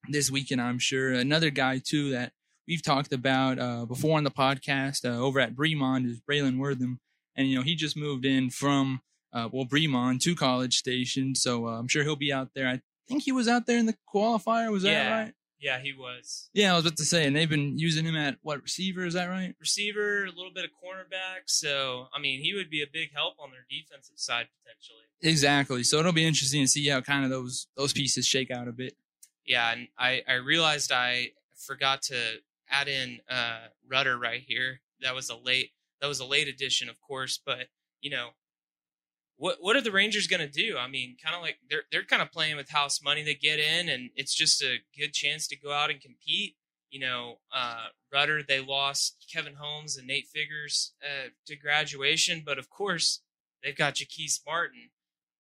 this 0.08 0.31
weekend. 0.31 0.61
I'm 0.61 0.79
sure 0.79 1.12
another 1.12 1.50
guy 1.50 1.81
too 1.85 2.11
that 2.11 2.32
we've 2.69 2.85
talked 2.85 3.12
about 3.12 3.58
uh, 3.58 3.85
before 3.85 4.17
on 4.17 4.25
the 4.25 4.31
podcast 4.31 5.05
uh, 5.05 5.19
over 5.19 5.41
at 5.41 5.56
Bremond 5.56 6.08
is 6.08 6.20
Braylon 6.20 6.58
Wortham, 6.58 7.00
and 7.35 7.49
you 7.49 7.56
know 7.56 7.62
he 7.62 7.75
just 7.75 7.97
moved 7.97 8.25
in 8.25 8.50
from 8.50 9.00
uh, 9.32 9.49
well, 9.52 9.67
Bremond 9.67 10.20
to 10.20 10.34
College 10.34 10.76
Station. 10.76 11.34
So 11.34 11.67
uh, 11.67 11.78
I'm 11.78 11.88
sure 11.88 12.02
he'll 12.02 12.17
be 12.17 12.32
out 12.32 12.50
there. 12.55 12.69
I 12.69 12.81
think 13.08 13.23
he 13.23 13.32
was 13.32 13.49
out 13.49 13.67
there 13.67 13.78
in 13.78 13.87
the 13.87 13.96
qualifier. 14.12 14.70
Was 14.70 14.84
yeah. 14.84 15.05
that 15.05 15.25
right? 15.25 15.32
Yeah, 15.58 15.81
he 15.81 15.93
was. 15.93 16.50
Yeah, 16.52 16.73
I 16.73 16.76
was 16.76 16.84
about 16.84 16.99
to 16.99 17.05
say, 17.05 17.26
and 17.26 17.34
they've 17.34 17.49
been 17.49 17.78
using 17.78 18.05
him 18.05 18.17
at 18.17 18.37
what 18.43 18.62
receiver? 18.62 19.06
Is 19.06 19.14
that 19.14 19.26
right? 19.26 19.55
Receiver, 19.58 20.25
a 20.25 20.31
little 20.31 20.52
bit 20.55 20.64
of 20.64 20.70
cornerback. 20.70 21.44
So, 21.46 22.08
I 22.14 22.20
mean, 22.20 22.43
he 22.43 22.55
would 22.55 22.69
be 22.69 22.82
a 22.82 22.87
big 22.93 23.14
help 23.14 23.34
on 23.40 23.50
their 23.50 23.64
defensive 23.70 24.19
side 24.19 24.49
potentially. 24.62 25.05
Exactly. 25.23 25.82
So 25.82 25.99
it'll 25.99 26.12
be 26.12 26.26
interesting 26.26 26.62
to 26.62 26.69
see 26.69 26.87
how 26.88 27.00
kind 27.00 27.25
of 27.25 27.31
those 27.31 27.69
those 27.76 27.93
pieces 27.93 28.26
shake 28.26 28.50
out 28.50 28.69
a 28.69 28.72
bit. 28.72 28.94
Yeah, 29.46 29.72
and 29.72 29.88
I 29.99 30.22
I 30.29 30.34
realized 30.34 30.93
I 30.93 31.31
forgot 31.56 32.02
to 32.02 32.17
add 32.69 32.88
in 32.88 33.20
uh 33.31 33.69
Rudder 33.90 34.19
right 34.19 34.43
here. 34.46 34.81
That 35.00 35.14
was 35.14 35.31
a 35.31 35.37
late 35.37 35.70
that 36.00 36.06
was 36.06 36.20
a 36.20 36.26
late 36.26 36.49
addition, 36.49 36.90
of 36.90 37.00
course, 37.00 37.40
but 37.44 37.69
you 38.00 38.11
know 38.11 38.31
what 39.38 39.59
what 39.61 39.77
are 39.77 39.83
the 39.83 39.93
Rangers 39.93 40.27
going 40.27 40.41
to 40.41 40.49
do? 40.49 40.77
I 40.79 40.88
mean, 40.88 41.17
kind 41.23 41.37
of 41.37 41.43
like 41.43 41.59
they're 41.69 41.83
they're 41.91 42.05
kind 42.05 42.23
of 42.23 42.33
playing 42.33 42.56
with 42.56 42.71
house 42.71 43.03
money 43.03 43.23
they 43.23 43.35
get 43.35 43.59
in, 43.59 43.88
and 43.88 44.11
it's 44.17 44.35
just 44.35 44.62
a 44.62 44.79
good 44.99 45.12
chance 45.12 45.47
to 45.49 45.56
go 45.56 45.72
out 45.72 45.91
and 45.91 46.01
compete. 46.01 46.56
You 46.91 47.01
know, 47.01 47.39
uh, 47.55 47.89
Rudder 48.13 48.43
they 48.43 48.60
lost 48.60 49.27
Kevin 49.32 49.55
Holmes 49.55 49.96
and 49.96 50.06
Nate 50.06 50.29
Figures 50.29 50.93
uh, 51.03 51.29
to 51.46 51.56
graduation, 51.56 52.43
but 52.44 52.58
of 52.58 52.70
course 52.70 53.20
they've 53.63 53.77
got 53.77 53.94
Jaquise 53.94 54.41
Martin. 54.46 54.91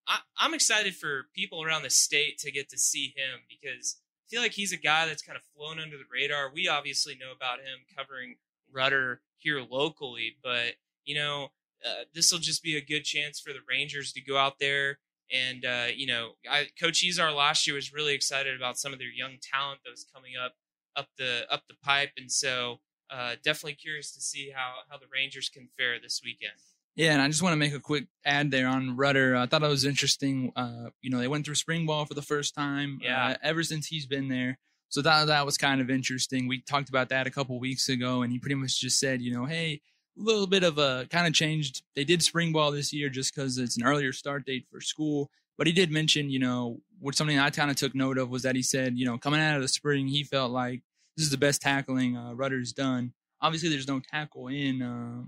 I, 0.06 0.18
I'm 0.38 0.54
excited 0.54 0.94
for 0.94 1.26
people 1.34 1.62
around 1.62 1.82
the 1.82 1.90
state 1.90 2.38
to 2.38 2.52
get 2.52 2.68
to 2.70 2.78
see 2.78 3.14
him 3.16 3.40
because 3.48 3.96
I 4.26 4.28
feel 4.28 4.42
like 4.42 4.52
he's 4.52 4.72
a 4.72 4.76
guy 4.76 5.06
that's 5.06 5.22
kind 5.22 5.36
of 5.36 5.42
flown 5.56 5.80
under 5.80 5.96
the 5.96 6.04
radar. 6.12 6.50
We 6.52 6.68
obviously 6.68 7.14
know 7.14 7.32
about 7.34 7.60
him 7.60 7.86
covering 7.96 8.36
Rudder 8.72 9.22
here 9.38 9.62
locally, 9.62 10.36
but 10.42 10.74
you 11.04 11.14
know 11.14 11.52
uh, 11.86 12.04
this 12.14 12.32
will 12.32 12.38
just 12.38 12.62
be 12.62 12.76
a 12.76 12.84
good 12.84 13.04
chance 13.04 13.40
for 13.40 13.52
the 13.52 13.60
Rangers 13.68 14.12
to 14.12 14.20
go 14.20 14.36
out 14.36 14.54
there 14.58 14.98
and 15.32 15.64
uh, 15.64 15.86
you 15.94 16.06
know, 16.06 16.32
I, 16.48 16.68
Coach 16.80 17.04
Izar 17.04 17.34
last 17.34 17.66
year 17.66 17.74
was 17.74 17.92
really 17.92 18.14
excited 18.14 18.56
about 18.56 18.78
some 18.78 18.92
of 18.92 18.98
their 18.98 19.08
young 19.08 19.38
talent 19.42 19.80
that 19.84 19.90
was 19.90 20.06
coming 20.14 20.32
up 20.42 20.52
up 20.96 21.08
the 21.18 21.46
up 21.50 21.64
the 21.68 21.74
pipe, 21.82 22.10
and 22.16 22.30
so 22.30 22.80
uh, 23.10 23.34
definitely 23.44 23.74
curious 23.74 24.12
to 24.14 24.20
see 24.20 24.52
how 24.54 24.74
how 24.88 24.98
the 24.98 25.06
Rangers 25.12 25.48
can 25.48 25.68
fare 25.76 26.00
this 26.00 26.20
weekend. 26.24 26.54
Yeah, 26.94 27.12
and 27.12 27.20
I 27.20 27.28
just 27.28 27.42
want 27.42 27.52
to 27.52 27.58
make 27.58 27.74
a 27.74 27.80
quick 27.80 28.06
ad 28.24 28.50
there 28.50 28.68
on 28.68 28.96
Rudder. 28.96 29.36
I 29.36 29.46
thought 29.46 29.62
it 29.62 29.68
was 29.68 29.84
interesting. 29.84 30.52
Uh, 30.56 30.90
you 31.02 31.10
know, 31.10 31.18
they 31.18 31.28
went 31.28 31.44
through 31.44 31.56
spring 31.56 31.84
ball 31.84 32.06
for 32.06 32.14
the 32.14 32.22
first 32.22 32.54
time. 32.54 32.98
Yeah. 33.02 33.26
Uh, 33.26 33.34
ever 33.42 33.62
since 33.62 33.86
he's 33.88 34.06
been 34.06 34.28
there, 34.28 34.58
so 34.88 35.02
that 35.02 35.26
that 35.26 35.44
was 35.44 35.58
kind 35.58 35.80
of 35.80 35.90
interesting. 35.90 36.46
We 36.46 36.62
talked 36.62 36.88
about 36.88 37.08
that 37.08 37.26
a 37.26 37.30
couple 37.30 37.58
weeks 37.58 37.88
ago, 37.88 38.22
and 38.22 38.32
he 38.32 38.38
pretty 38.38 38.54
much 38.54 38.80
just 38.80 39.00
said, 39.00 39.20
you 39.20 39.34
know, 39.34 39.44
hey, 39.44 39.80
little 40.16 40.46
bit 40.46 40.62
of 40.62 40.78
a 40.78 41.06
kind 41.10 41.26
of 41.26 41.34
changed. 41.34 41.82
They 41.94 42.04
did 42.04 42.22
spring 42.22 42.52
ball 42.52 42.70
this 42.70 42.92
year 42.92 43.08
just 43.08 43.34
because 43.34 43.58
it's 43.58 43.76
an 43.76 43.84
earlier 43.84 44.12
start 44.12 44.46
date 44.46 44.66
for 44.70 44.80
school. 44.80 45.30
But 45.58 45.66
he 45.66 45.72
did 45.72 45.90
mention, 45.90 46.30
you 46.30 46.38
know, 46.38 46.80
what 46.98 47.14
something 47.14 47.38
I 47.38 47.50
kind 47.50 47.70
of 47.70 47.76
took 47.76 47.94
note 47.94 48.18
of 48.18 48.28
was 48.28 48.42
that 48.42 48.56
he 48.56 48.62
said, 48.62 48.98
you 48.98 49.06
know, 49.06 49.18
coming 49.18 49.40
out 49.40 49.56
of 49.56 49.62
the 49.62 49.68
spring, 49.68 50.06
he 50.06 50.22
felt 50.22 50.52
like 50.52 50.82
this 51.16 51.24
is 51.24 51.30
the 51.30 51.38
best 51.38 51.62
tackling 51.62 52.16
uh, 52.16 52.34
Rudder's 52.34 52.72
done. 52.72 53.12
Obviously, 53.40 53.68
there's 53.68 53.88
no 53.88 54.00
tackle 54.00 54.48
in 54.48 54.82
uh, 54.82 55.22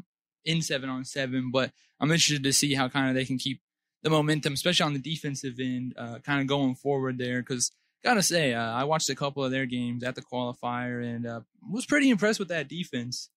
in 0.44 0.62
seven 0.62 0.90
on 0.90 1.04
seven, 1.04 1.50
but 1.50 1.72
I'm 2.00 2.10
interested 2.10 2.44
to 2.44 2.52
see 2.52 2.74
how 2.74 2.88
kind 2.88 3.08
of 3.08 3.14
they 3.14 3.24
can 3.24 3.38
keep 3.38 3.60
the 4.02 4.10
momentum, 4.10 4.52
especially 4.52 4.84
on 4.84 4.92
the 4.92 4.98
defensive 4.98 5.58
end, 5.58 5.94
uh, 5.96 6.18
kind 6.20 6.40
of 6.40 6.46
going 6.46 6.74
forward 6.74 7.18
there. 7.18 7.40
Because 7.40 7.72
gotta 8.04 8.22
say, 8.22 8.54
uh, 8.54 8.72
I 8.72 8.84
watched 8.84 9.10
a 9.10 9.14
couple 9.14 9.44
of 9.44 9.50
their 9.50 9.66
games 9.66 10.04
at 10.04 10.14
the 10.14 10.22
qualifier 10.22 11.04
and 11.04 11.26
uh, 11.26 11.40
was 11.70 11.86
pretty 11.86 12.10
impressed 12.10 12.38
with 12.38 12.48
that 12.48 12.68
defense. 12.68 13.30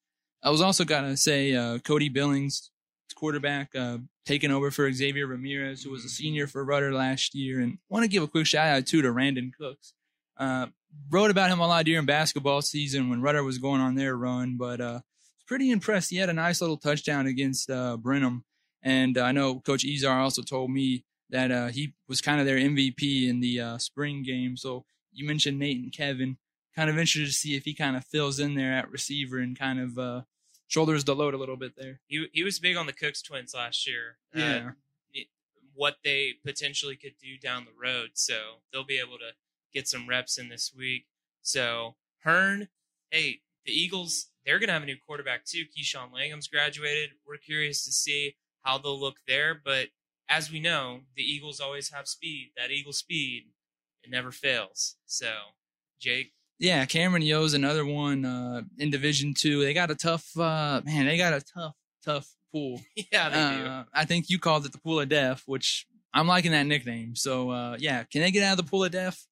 I 0.44 0.50
was 0.50 0.62
also 0.62 0.84
gonna 0.86 1.18
say 1.18 1.54
uh, 1.54 1.80
Cody 1.80 2.10
Billings, 2.10 2.72
quarterback, 3.16 3.76
uh, 3.76 4.00
taking 4.26 4.52
over 4.52 4.72
for 4.72 4.92
Xavier 4.92 5.28
Ramirez, 5.28 5.84
who 5.84 5.92
was 5.92 6.04
a 6.04 6.10
senior 6.10 6.48
for 6.48 6.64
Rudder 6.64 6.94
last 6.94 7.36
year, 7.36 7.60
and 7.60 7.78
want 7.90 8.04
to 8.04 8.10
give 8.10 8.24
a 8.24 8.28
quick 8.28 8.48
shout 8.48 8.68
out 8.68 8.86
too 8.88 9.02
to 9.02 9.12
Randon 9.12 9.52
Cooks. 9.58 9.94
Uh, 10.38 10.68
wrote 11.10 11.32
about 11.32 11.50
him 11.50 11.60
a 11.60 11.68
lot 11.68 11.86
during 11.86 12.06
basketball 12.06 12.62
season 12.62 13.10
when 13.10 13.22
Rudder 13.22 13.44
was 13.44 13.60
going 13.60 13.82
on 13.82 13.96
their 13.96 14.16
run, 14.16 14.58
but 14.58 14.82
uh, 14.82 15.02
pretty 15.48 15.70
impressed. 15.70 16.10
He 16.10 16.18
had 16.18 16.30
a 16.30 16.34
nice 16.34 16.62
little 16.62 16.78
touchdown 16.78 17.28
against 17.28 17.70
uh, 17.70 17.98
Brenham, 17.98 18.44
and 18.82 19.18
uh, 19.18 19.24
I 19.24 19.32
know 19.32 19.60
Coach 19.60 19.84
Izar 19.84 20.22
also 20.22 20.42
told 20.42 20.72
me 20.72 21.06
that 21.30 21.52
uh, 21.52 21.68
he 21.68 21.94
was 22.08 22.22
kind 22.22 22.40
of 22.40 22.46
their 22.46 22.58
MVP 22.58 23.30
in 23.30 23.40
the 23.40 23.60
uh, 23.60 23.78
spring 23.78 24.24
game. 24.24 24.58
So 24.58 24.86
you 25.12 25.28
mentioned 25.28 25.60
Nate 25.60 25.82
and 25.82 25.94
Kevin. 25.94 26.38
Kind 26.76 26.90
of 26.90 26.98
interested 26.98 27.26
to 27.26 27.34
see 27.34 27.56
if 27.56 27.66
he 27.66 27.74
kind 27.74 27.98
of 27.98 28.06
fills 28.06 28.40
in 28.40 28.56
there 28.56 28.74
at 28.74 28.90
receiver 28.90 29.38
and 29.38 29.60
kind 29.60 29.80
of 29.80 30.24
shoulders 30.72 31.04
the 31.04 31.14
load 31.14 31.34
a 31.34 31.38
little 31.38 31.58
bit 31.58 31.76
there. 31.76 32.00
He 32.08 32.28
he 32.32 32.44
was 32.44 32.58
big 32.60 32.78
on 32.78 32.86
the 32.86 32.94
Cooks 32.94 33.22
twins 33.22 33.54
last 33.54 33.86
year. 33.86 34.18
Uh, 34.34 34.40
Yeah. 34.40 34.72
it- 35.14 35.28
what 35.74 35.98
they 36.04 36.34
potentially 36.46 36.96
could 36.96 37.18
do 37.22 37.38
down 37.38 37.66
the 37.66 37.74
road. 37.74 38.12
So 38.14 38.62
they'll 38.72 38.84
be 38.86 39.00
able 39.00 39.18
to 39.20 39.32
get 39.74 39.88
some 39.88 40.08
reps 40.08 40.38
in 40.38 40.48
this 40.50 40.74
week. 40.74 41.08
So 41.42 41.96
Hearne, 42.26 42.70
hey, 43.10 43.42
the 43.66 43.72
Eagles, 43.74 44.32
they're 44.46 44.60
gonna 44.60 44.74
have 44.74 44.84
a 44.84 44.86
new 44.86 44.98
quarterback 44.98 45.44
too. 45.46 45.66
Keyshawn 45.68 46.12
Langham's 46.14 46.48
graduated. 46.48 47.12
We're 47.26 47.38
curious 47.38 47.84
to 47.86 47.92
see 47.92 48.38
how 48.64 48.78
they'll 48.78 49.00
look 49.00 49.18
there. 49.28 49.54
But 49.56 49.90
as 50.30 50.50
we 50.52 50.60
know, 50.62 51.06
the 51.16 51.24
Eagles 51.24 51.60
always 51.60 51.90
have 51.90 52.08
speed. 52.08 52.54
That 52.56 52.72
Eagle 52.72 52.94
speed, 52.94 53.52
it 54.04 54.10
never 54.10 54.32
fails. 54.32 54.98
So 55.06 55.56
Jake, 56.00 56.34
Yeah, 56.62 56.86
Cameron 56.86 57.24
Yoe's 57.24 57.56
another 57.56 57.84
one 57.84 58.24
uh, 58.24 58.62
in 58.78 58.92
Division 58.92 59.34
Two. 59.34 59.64
They 59.64 59.74
got 59.74 59.90
a 59.90 59.96
tough 59.96 60.38
uh, 60.38 60.82
man. 60.86 61.08
They 61.08 61.18
got 61.18 61.34
a 61.34 61.42
tough, 61.42 61.74
tough 62.06 62.30
pool. 62.52 62.80
yeah, 63.12 63.30
they 63.30 63.58
do. 63.58 63.66
Uh, 63.66 63.84
I 63.92 64.06
think 64.06 64.30
you 64.30 64.38
called 64.38 64.68
it 64.68 64.72
the 64.72 64.78
pool 64.78 65.00
of 65.00 65.10
death, 65.10 65.42
which 65.48 65.88
I'm 66.14 66.28
liking 66.28 66.52
that 66.52 66.68
nickname. 66.68 67.16
So 67.16 67.50
uh, 67.50 67.78
yeah, 67.80 68.04
can 68.04 68.22
they 68.22 68.30
get 68.30 68.44
out 68.44 68.60
of 68.60 68.64
the 68.64 68.70
pool 68.70 68.84
of 68.84 68.92
death? 68.92 69.26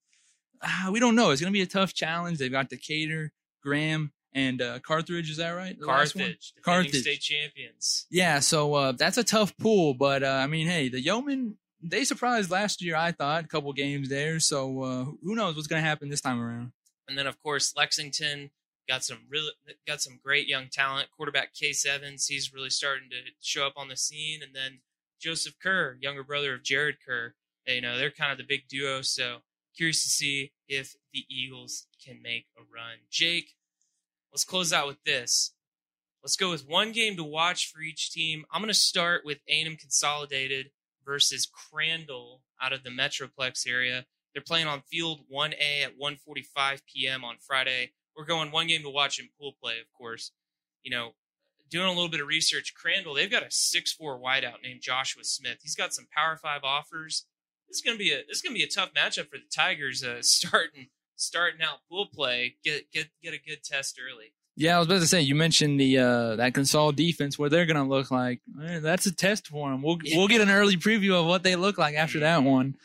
Uh, 0.59 0.89
we 0.91 0.99
don't 0.99 1.15
know. 1.15 1.29
It's 1.29 1.39
gonna 1.39 1.51
be 1.51 1.61
a 1.61 1.67
tough 1.67 1.93
challenge. 1.93 2.39
They've 2.39 2.51
got 2.51 2.69
Decatur, 2.69 3.31
Graham, 3.61 4.11
and 4.33 4.59
uh, 4.59 4.79
Carthage. 4.79 5.29
Is 5.29 5.37
that 5.37 5.51
right? 5.51 5.77
The? 5.77 5.85
Carthage, 5.85 6.53
Carthage. 6.63 7.01
state 7.01 7.21
champions. 7.21 8.07
Yeah, 8.09 8.39
so 8.39 8.73
uh, 8.73 8.91
that's 8.93 9.19
a 9.19 9.23
tough 9.23 9.55
pool, 9.57 9.93
but 9.93 10.23
uh, 10.23 10.41
I 10.43 10.47
mean, 10.47 10.65
hey, 10.65 10.89
the 10.89 10.99
Yeomen 10.99 11.57
they 11.81 12.03
surprised 12.05 12.49
last 12.49 12.81
year. 12.81 12.95
I 12.95 13.11
thought 13.11 13.45
a 13.45 13.47
couple 13.47 13.71
games 13.73 14.09
there, 14.09 14.39
so 14.39 14.81
uh, 14.81 15.03
who 15.23 15.35
knows 15.35 15.55
what's 15.55 15.67
going 15.67 15.81
to 15.81 15.87
happen 15.87 16.09
this 16.09 16.21
time 16.21 16.41
around? 16.41 16.71
And 17.09 17.17
then 17.17 17.27
of 17.27 17.41
course 17.41 17.73
Lexington 17.75 18.51
got 18.87 19.03
some 19.03 19.19
really 19.29 19.51
got 19.87 20.01
some 20.01 20.19
great 20.23 20.47
young 20.47 20.67
talent. 20.71 21.09
Quarterback 21.15 21.53
Case 21.53 21.85
Evans, 21.85 22.27
he's 22.27 22.53
really 22.53 22.69
starting 22.69 23.09
to 23.09 23.31
show 23.41 23.65
up 23.65 23.73
on 23.75 23.87
the 23.87 23.97
scene. 23.97 24.41
And 24.43 24.55
then 24.55 24.79
Joseph 25.19 25.55
Kerr, 25.61 25.97
younger 25.99 26.23
brother 26.23 26.53
of 26.53 26.63
Jared 26.63 26.97
Kerr. 27.05 27.35
You 27.67 27.81
know, 27.81 27.97
they're 27.97 28.11
kind 28.11 28.31
of 28.31 28.37
the 28.37 28.43
big 28.43 28.67
duo. 28.67 29.01
So 29.01 29.39
curious 29.75 30.03
to 30.03 30.09
see 30.09 30.51
if 30.67 30.95
the 31.13 31.25
Eagles 31.29 31.87
can 32.03 32.21
make 32.21 32.47
a 32.57 32.61
run. 32.61 32.97
Jake, 33.09 33.55
let's 34.31 34.43
close 34.43 34.73
out 34.73 34.87
with 34.87 35.03
this. 35.03 35.53
Let's 36.23 36.35
go 36.35 36.49
with 36.49 36.67
one 36.67 36.91
game 36.91 37.15
to 37.15 37.23
watch 37.23 37.71
for 37.71 37.81
each 37.81 38.11
team. 38.11 38.45
I'm 38.51 38.61
going 38.61 38.67
to 38.67 38.73
start 38.73 39.21
with 39.23 39.39
A&M 39.47 39.77
Consolidated 39.77 40.71
versus 41.05 41.45
Crandall 41.45 42.41
out 42.61 42.73
of 42.73 42.83
the 42.83 42.89
Metroplex 42.89 43.65
area. 43.67 44.05
They're 44.33 44.43
playing 44.43 44.67
on 44.67 44.81
Field 44.81 45.21
1A 45.33 45.83
at 45.83 45.99
1:45 45.99 46.81
p.m. 46.85 47.23
on 47.23 47.37
Friday. 47.39 47.91
We're 48.15 48.25
going 48.25 48.51
one 48.51 48.67
game 48.67 48.83
to 48.83 48.89
watch 48.89 49.19
in 49.19 49.29
pool 49.39 49.53
play, 49.61 49.79
of 49.79 49.91
course. 49.97 50.31
You 50.83 50.91
know, 50.91 51.13
doing 51.69 51.87
a 51.87 51.93
little 51.93 52.09
bit 52.09 52.21
of 52.21 52.27
research, 52.27 52.73
Crandall, 52.73 53.13
they've 53.13 53.29
got 53.29 53.43
a 53.43 53.47
6'4 53.47 54.21
wideout 54.21 54.61
named 54.63 54.81
Joshua 54.81 55.23
Smith. 55.23 55.57
He's 55.61 55.75
got 55.75 55.93
some 55.93 56.07
Power 56.15 56.37
5 56.37 56.61
offers. 56.63 57.25
This 57.67 57.77
is 57.77 57.81
going 57.81 57.97
to 57.97 58.03
be 58.03 58.11
a 58.11 58.17
this 58.27 58.37
is 58.37 58.41
going 58.41 58.55
to 58.55 58.59
be 58.59 58.63
a 58.63 58.67
tough 58.67 58.93
matchup 58.93 59.29
for 59.29 59.37
the 59.37 59.49
Tigers 59.55 60.03
uh, 60.03 60.17
starting 60.21 60.87
starting 61.15 61.61
out 61.61 61.79
pool 61.89 62.07
play. 62.13 62.55
Get 62.63 62.91
get 62.91 63.07
get 63.21 63.33
a 63.33 63.39
good 63.39 63.63
test 63.63 63.99
early. 63.99 64.33
Yeah, 64.55 64.75
I 64.75 64.79
was 64.79 64.87
about 64.87 64.99
to 64.99 65.07
say 65.07 65.21
you 65.21 65.35
mentioned 65.35 65.79
the 65.79 65.99
uh, 65.99 66.35
that 66.37 66.53
Consol 66.53 66.93
defense 66.95 67.37
where 67.37 67.49
they're 67.49 67.65
going 67.65 67.77
to 67.77 67.83
look 67.83 68.11
like 68.11 68.41
eh, 68.61 68.79
that's 68.79 69.05
a 69.05 69.15
test 69.15 69.47
for 69.47 69.69
them. 69.69 69.81
We'll 69.81 69.99
we'll 70.13 70.27
get 70.27 70.41
an 70.41 70.49
early 70.49 70.75
preview 70.75 71.13
of 71.19 71.27
what 71.27 71.43
they 71.43 71.55
look 71.55 71.77
like 71.77 71.95
after 71.95 72.19
that 72.21 72.43
one. 72.43 72.75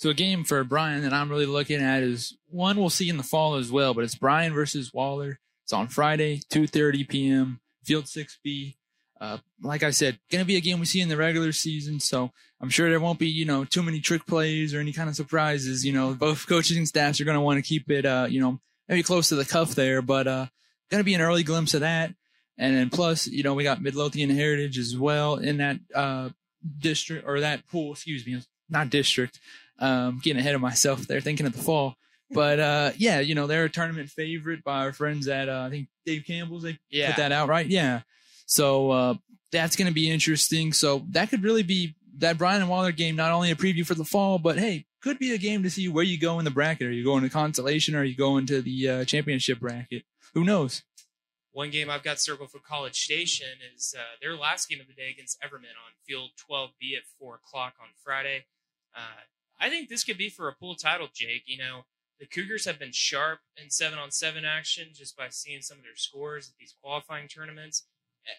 So 0.00 0.08
a 0.08 0.14
game 0.14 0.44
for 0.44 0.64
Bryan 0.64 1.02
that 1.02 1.12
I'm 1.12 1.28
really 1.28 1.44
looking 1.44 1.82
at 1.82 2.02
is 2.02 2.34
one 2.48 2.78
we'll 2.78 2.88
see 2.88 3.10
in 3.10 3.18
the 3.18 3.22
fall 3.22 3.56
as 3.56 3.70
well, 3.70 3.92
but 3.92 4.02
it's 4.02 4.14
Bryan 4.14 4.54
versus 4.54 4.94
Waller. 4.94 5.38
It's 5.64 5.74
on 5.74 5.88
Friday, 5.88 6.40
2:30 6.50 7.06
p.m. 7.06 7.60
Field 7.84 8.06
6B. 8.06 8.76
Uh, 9.20 9.36
like 9.60 9.82
I 9.82 9.90
said, 9.90 10.18
going 10.30 10.40
to 10.40 10.46
be 10.46 10.56
a 10.56 10.62
game 10.62 10.80
we 10.80 10.86
see 10.86 11.02
in 11.02 11.10
the 11.10 11.18
regular 11.18 11.52
season, 11.52 12.00
so 12.00 12.32
I'm 12.62 12.70
sure 12.70 12.88
there 12.88 12.98
won't 12.98 13.18
be 13.18 13.28
you 13.28 13.44
know 13.44 13.66
too 13.66 13.82
many 13.82 14.00
trick 14.00 14.24
plays 14.24 14.72
or 14.72 14.80
any 14.80 14.94
kind 14.94 15.10
of 15.10 15.16
surprises. 15.16 15.84
You 15.84 15.92
know, 15.92 16.14
both 16.14 16.46
coaching 16.46 16.86
staffs 16.86 17.20
are 17.20 17.26
going 17.26 17.36
to 17.36 17.42
want 17.42 17.62
to 17.62 17.68
keep 17.68 17.90
it 17.90 18.06
uh, 18.06 18.26
you 18.26 18.40
know 18.40 18.58
maybe 18.88 19.02
close 19.02 19.28
to 19.28 19.34
the 19.34 19.44
cuff 19.44 19.74
there, 19.74 20.00
but 20.00 20.26
uh, 20.26 20.46
going 20.90 21.00
to 21.00 21.04
be 21.04 21.12
an 21.12 21.20
early 21.20 21.42
glimpse 21.42 21.74
of 21.74 21.80
that. 21.80 22.14
And 22.56 22.74
then 22.74 22.88
plus, 22.88 23.26
you 23.26 23.42
know, 23.42 23.52
we 23.52 23.64
got 23.64 23.82
Midlothian 23.82 24.30
Heritage 24.30 24.78
as 24.78 24.96
well 24.96 25.34
in 25.34 25.58
that 25.58 25.76
uh, 25.94 26.30
district 26.78 27.28
or 27.28 27.40
that 27.40 27.66
pool. 27.66 27.92
Excuse 27.92 28.24
me, 28.24 28.40
not 28.70 28.88
district. 28.88 29.38
Um, 29.80 30.20
getting 30.22 30.40
ahead 30.40 30.54
of 30.54 30.60
myself 30.60 31.06
there, 31.06 31.20
thinking 31.20 31.46
of 31.46 31.52
the 31.54 31.62
fall. 31.62 31.96
But 32.30 32.60
uh, 32.60 32.92
yeah, 32.96 33.20
you 33.20 33.34
know, 33.34 33.46
they're 33.46 33.64
a 33.64 33.70
tournament 33.70 34.08
favorite 34.10 34.62
by 34.62 34.84
our 34.84 34.92
friends 34.92 35.26
at 35.26 35.48
uh, 35.48 35.62
I 35.66 35.70
think 35.70 35.88
Dave 36.06 36.24
Campbell's. 36.26 36.62
They 36.62 36.78
Yeah. 36.90 37.08
put 37.08 37.16
that 37.16 37.32
out, 37.32 37.48
right? 37.48 37.66
Yeah. 37.66 38.02
So 38.46 38.90
uh, 38.90 39.14
that's 39.52 39.74
going 39.76 39.88
to 39.88 39.94
be 39.94 40.10
interesting. 40.10 40.72
So 40.72 41.04
that 41.10 41.30
could 41.30 41.42
really 41.42 41.62
be 41.62 41.94
that 42.18 42.38
Bryan 42.38 42.60
and 42.60 42.70
Waller 42.70 42.92
game. 42.92 43.16
Not 43.16 43.32
only 43.32 43.50
a 43.50 43.56
preview 43.56 43.84
for 43.86 43.94
the 43.94 44.04
fall, 44.04 44.38
but 44.38 44.58
hey, 44.58 44.84
could 45.02 45.18
be 45.18 45.32
a 45.32 45.38
game 45.38 45.62
to 45.62 45.70
see 45.70 45.88
where 45.88 46.04
you 46.04 46.18
go 46.18 46.38
in 46.38 46.44
the 46.44 46.50
bracket. 46.50 46.86
Are 46.88 46.92
you 46.92 47.04
going 47.04 47.22
to 47.22 47.30
consolation 47.30 47.94
or 47.96 48.00
are 48.00 48.04
you 48.04 48.14
going 48.16 48.46
to 48.46 48.60
the 48.60 48.88
uh, 48.88 49.04
championship 49.06 49.58
bracket? 49.60 50.04
Who 50.34 50.44
knows? 50.44 50.82
One 51.52 51.70
game 51.70 51.90
I've 51.90 52.04
got 52.04 52.20
circled 52.20 52.50
for 52.52 52.60
College 52.60 52.94
Station 52.96 53.48
is 53.74 53.92
uh, 53.98 54.02
their 54.22 54.36
last 54.36 54.68
game 54.68 54.80
of 54.80 54.86
the 54.86 54.92
day 54.94 55.10
against 55.10 55.40
Everman 55.42 55.74
on 55.74 55.92
Field 56.06 56.30
12B 56.48 56.96
at 56.96 57.02
4 57.18 57.36
o'clock 57.36 57.74
on 57.80 57.88
Friday. 58.04 58.44
Uh, 58.94 59.00
I 59.60 59.68
think 59.68 59.88
this 59.88 60.04
could 60.04 60.18
be 60.18 60.30
for 60.30 60.48
a 60.48 60.54
pool 60.54 60.74
title, 60.74 61.08
Jake. 61.12 61.42
You 61.46 61.58
know, 61.58 61.84
the 62.18 62.26
Cougars 62.26 62.64
have 62.64 62.78
been 62.78 62.92
sharp 62.92 63.40
in 63.62 63.70
7 63.70 63.98
on 63.98 64.10
7 64.10 64.44
action 64.44 64.88
just 64.94 65.16
by 65.16 65.28
seeing 65.28 65.62
some 65.62 65.78
of 65.78 65.84
their 65.84 65.96
scores 65.96 66.48
at 66.48 66.54
these 66.58 66.74
qualifying 66.82 67.28
tournaments. 67.28 67.84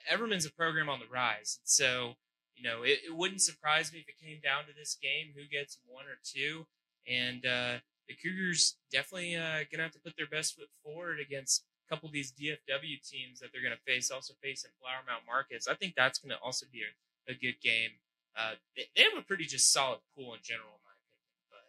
Everman's 0.10 0.46
a 0.46 0.52
program 0.52 0.90
on 0.90 1.00
the 1.00 1.08
rise. 1.12 1.60
So, 1.64 2.16
you 2.56 2.64
know, 2.64 2.84
it, 2.84 3.00
it 3.08 3.16
wouldn't 3.16 3.42
surprise 3.42 3.92
me 3.92 4.00
if 4.00 4.10
it 4.10 4.24
came 4.24 4.40
down 4.44 4.66
to 4.66 4.74
this 4.78 4.98
game 5.02 5.34
who 5.36 5.48
gets 5.50 5.80
one 5.86 6.06
or 6.06 6.20
two. 6.24 6.66
And 7.08 7.46
uh, 7.46 7.82
the 8.08 8.16
Cougars 8.16 8.78
definitely 8.92 9.36
uh, 9.36 9.66
going 9.70 9.78
to 9.78 9.84
have 9.84 9.94
to 9.94 10.00
put 10.00 10.16
their 10.18 10.28
best 10.28 10.56
foot 10.56 10.70
forward 10.84 11.20
against 11.20 11.64
a 11.86 11.90
couple 11.90 12.08
of 12.08 12.14
these 12.14 12.32
DFW 12.32 13.02
teams 13.02 13.40
that 13.40 13.50
they're 13.52 13.64
going 13.64 13.76
to 13.76 13.92
face, 13.92 14.12
also 14.12 14.34
facing 14.42 14.72
Flower 14.80 15.02
Mound 15.08 15.24
Marcus. 15.26 15.68
I 15.68 15.76
think 15.76 15.96
that's 15.96 16.20
going 16.20 16.32
to 16.32 16.42
also 16.44 16.66
be 16.72 16.84
a, 16.84 17.32
a 17.32 17.36
good 17.36 17.60
game. 17.62 17.98
Uh, 18.36 18.56
they, 18.76 18.84
they 18.96 19.04
have 19.04 19.18
a 19.18 19.26
pretty 19.26 19.46
just 19.46 19.72
solid 19.74 20.00
pool 20.16 20.34
in 20.34 20.40
general, 20.44 20.70
in 20.76 20.84
my 20.86 20.96
opinion. 21.00 21.32
But 21.50 21.66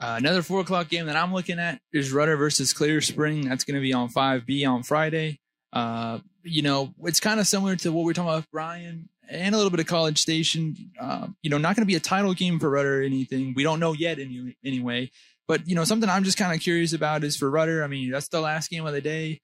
Uh, 0.00 0.16
another 0.18 0.42
four 0.42 0.60
o'clock 0.60 0.88
game 0.88 1.06
that 1.06 1.16
I'm 1.16 1.32
looking 1.32 1.58
at 1.58 1.80
is 1.92 2.12
Rudder 2.12 2.36
versus 2.36 2.72
Clear 2.72 3.00
Spring. 3.00 3.48
That's 3.48 3.64
going 3.64 3.76
to 3.76 3.80
be 3.80 3.92
on 3.92 4.08
5B 4.08 4.68
on 4.68 4.82
Friday. 4.82 5.40
Uh, 5.72 6.18
you 6.42 6.62
know, 6.62 6.92
it's 7.04 7.20
kind 7.20 7.40
of 7.40 7.46
similar 7.46 7.76
to 7.76 7.92
what 7.92 8.04
we 8.04 8.10
are 8.10 8.14
talking 8.14 8.28
about 8.28 8.50
Bryan 8.50 9.08
and 9.28 9.54
a 9.54 9.56
little 9.56 9.70
bit 9.70 9.80
of 9.80 9.86
College 9.86 10.18
Station. 10.18 10.76
Uh, 11.00 11.28
you 11.42 11.50
know, 11.50 11.58
not 11.58 11.76
going 11.76 11.82
to 11.82 11.90
be 11.90 11.94
a 11.94 12.00
title 12.00 12.34
game 12.34 12.58
for 12.58 12.70
Rudder 12.70 13.00
or 13.00 13.02
anything. 13.02 13.54
We 13.56 13.62
don't 13.62 13.80
know 13.80 13.92
yet 13.92 14.18
any, 14.18 14.56
anyway. 14.64 15.10
But, 15.46 15.68
you 15.68 15.74
know, 15.74 15.84
something 15.84 16.08
I'm 16.08 16.24
just 16.24 16.38
kind 16.38 16.54
of 16.54 16.60
curious 16.60 16.92
about 16.92 17.24
is 17.24 17.36
for 17.36 17.50
Rudder. 17.50 17.84
I 17.84 17.86
mean, 17.86 18.10
that's 18.10 18.28
the 18.28 18.40
last 18.40 18.70
game 18.70 18.86
of 18.86 18.92
the 18.92 19.00
day. 19.00 19.40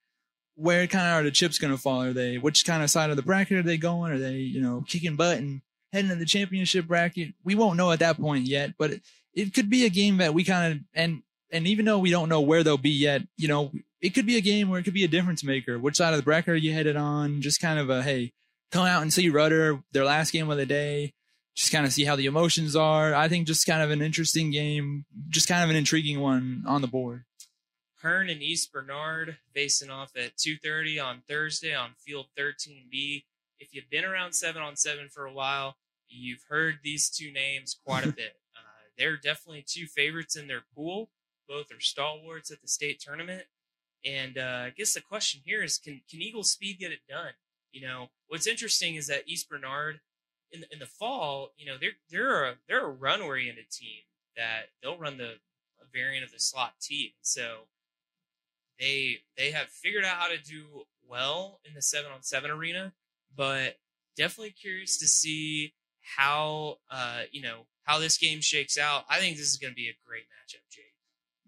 Where 0.56 0.86
kind 0.86 1.06
of 1.06 1.14
are 1.14 1.22
the 1.24 1.30
chips 1.30 1.58
going 1.58 1.72
to 1.72 1.80
fall? 1.80 2.02
Are 2.02 2.12
they, 2.12 2.38
which 2.38 2.66
kind 2.66 2.82
of 2.82 2.90
side 2.90 3.10
of 3.10 3.16
the 3.16 3.22
bracket 3.22 3.58
are 3.58 3.62
they 3.62 3.78
going? 3.78 4.12
Are 4.12 4.18
they, 4.18 4.36
you 4.36 4.60
know, 4.60 4.84
kicking 4.86 5.16
butt 5.16 5.38
and 5.38 5.62
heading 5.92 6.10
to 6.10 6.16
the 6.16 6.26
championship 6.26 6.86
bracket? 6.86 7.34
We 7.44 7.54
won't 7.54 7.76
know 7.76 7.92
at 7.92 8.00
that 8.00 8.20
point 8.20 8.46
yet, 8.46 8.74
but 8.78 8.90
it, 8.90 9.02
it 9.34 9.54
could 9.54 9.70
be 9.70 9.84
a 9.84 9.90
game 9.90 10.18
that 10.18 10.34
we 10.34 10.44
kind 10.44 10.72
of 10.72 10.80
and 10.94 11.22
and 11.52 11.66
even 11.66 11.84
though 11.84 11.98
we 11.98 12.10
don't 12.10 12.28
know 12.28 12.40
where 12.40 12.62
they'll 12.62 12.76
be 12.76 12.90
yet, 12.90 13.22
you 13.36 13.48
know, 13.48 13.72
it 14.00 14.10
could 14.10 14.26
be 14.26 14.36
a 14.36 14.40
game 14.40 14.68
where 14.68 14.78
it 14.78 14.84
could 14.84 14.94
be 14.94 15.04
a 15.04 15.08
difference 15.08 15.44
maker. 15.44 15.78
Which 15.78 15.96
side 15.96 16.12
of 16.12 16.18
the 16.18 16.24
bracket 16.24 16.54
are 16.54 16.56
you 16.56 16.72
headed 16.72 16.96
on? 16.96 17.40
Just 17.40 17.60
kind 17.60 17.78
of 17.78 17.90
a 17.90 18.02
hey, 18.02 18.32
come 18.70 18.86
out 18.86 19.02
and 19.02 19.12
see 19.12 19.28
Rudder, 19.28 19.80
their 19.92 20.04
last 20.04 20.32
game 20.32 20.50
of 20.50 20.56
the 20.56 20.66
day. 20.66 21.12
Just 21.56 21.72
kind 21.72 21.84
of 21.84 21.92
see 21.92 22.04
how 22.04 22.16
the 22.16 22.26
emotions 22.26 22.76
are. 22.76 23.14
I 23.14 23.28
think 23.28 23.46
just 23.46 23.66
kind 23.66 23.82
of 23.82 23.90
an 23.90 24.00
interesting 24.00 24.50
game, 24.50 25.04
just 25.28 25.48
kind 25.48 25.64
of 25.64 25.70
an 25.70 25.76
intriguing 25.76 26.20
one 26.20 26.62
on 26.66 26.80
the 26.80 26.86
board. 26.86 27.24
Hearne 28.02 28.30
and 28.30 28.42
East 28.42 28.72
Bernard 28.72 29.36
facing 29.52 29.90
off 29.90 30.12
at 30.16 30.36
2:30 30.36 30.98
on 31.04 31.22
Thursday 31.28 31.74
on 31.74 31.90
Field 31.98 32.26
13B. 32.38 33.24
If 33.58 33.74
you've 33.74 33.90
been 33.90 34.04
around 34.04 34.32
seven 34.32 34.62
on 34.62 34.76
seven 34.76 35.08
for 35.10 35.26
a 35.26 35.32
while, 35.32 35.76
you've 36.08 36.44
heard 36.48 36.78
these 36.82 37.10
two 37.10 37.30
names 37.30 37.76
quite 37.84 38.06
a 38.06 38.12
bit. 38.16 38.39
They're 39.00 39.16
definitely 39.16 39.64
two 39.66 39.86
favorites 39.86 40.36
in 40.36 40.46
their 40.46 40.62
pool. 40.74 41.08
Both 41.48 41.72
are 41.72 41.80
stalwarts 41.80 42.50
at 42.50 42.60
the 42.60 42.68
state 42.68 43.00
tournament. 43.00 43.44
And 44.04 44.36
uh, 44.36 44.64
I 44.66 44.72
guess 44.76 44.92
the 44.92 45.00
question 45.00 45.40
here 45.42 45.62
is, 45.62 45.78
can 45.78 46.02
can 46.08 46.20
Eagle 46.20 46.44
Speed 46.44 46.78
get 46.78 46.92
it 46.92 47.00
done? 47.08 47.32
You 47.72 47.80
know, 47.80 48.10
what's 48.28 48.46
interesting 48.46 48.96
is 48.96 49.06
that 49.06 49.22
East 49.26 49.48
Bernard 49.48 50.00
in 50.52 50.60
the, 50.60 50.66
in 50.70 50.78
the 50.80 50.86
fall, 50.86 51.52
you 51.56 51.64
know, 51.64 51.76
they're 51.80 51.96
they're 52.10 52.44
a 52.44 52.54
they're 52.68 52.84
a 52.84 52.90
run 52.90 53.22
oriented 53.22 53.70
team 53.70 54.02
that 54.36 54.66
they'll 54.82 54.98
run 54.98 55.16
the 55.16 55.36
variant 55.92 56.24
of 56.24 56.30
the 56.30 56.38
slot 56.38 56.74
T. 56.80 57.14
So 57.22 57.68
they 58.78 59.20
they 59.36 59.50
have 59.50 59.68
figured 59.68 60.04
out 60.04 60.16
how 60.16 60.28
to 60.28 60.38
do 60.38 60.84
well 61.08 61.60
in 61.64 61.72
the 61.72 61.82
seven 61.82 62.12
on 62.12 62.22
seven 62.22 62.50
arena, 62.50 62.92
but 63.34 63.78
definitely 64.14 64.52
curious 64.52 64.98
to 64.98 65.08
see 65.08 65.72
how 66.16 66.78
uh, 66.90 67.22
you 67.32 67.40
know 67.40 67.66
how 67.90 67.98
this 67.98 68.16
game 68.18 68.40
shakes 68.40 68.78
out. 68.78 69.04
I 69.10 69.18
think 69.18 69.36
this 69.36 69.50
is 69.50 69.56
going 69.56 69.72
to 69.72 69.76
be 69.76 69.88
a 69.88 69.94
great 70.06 70.22
matchup, 70.22 70.62
Jake. 70.70 70.84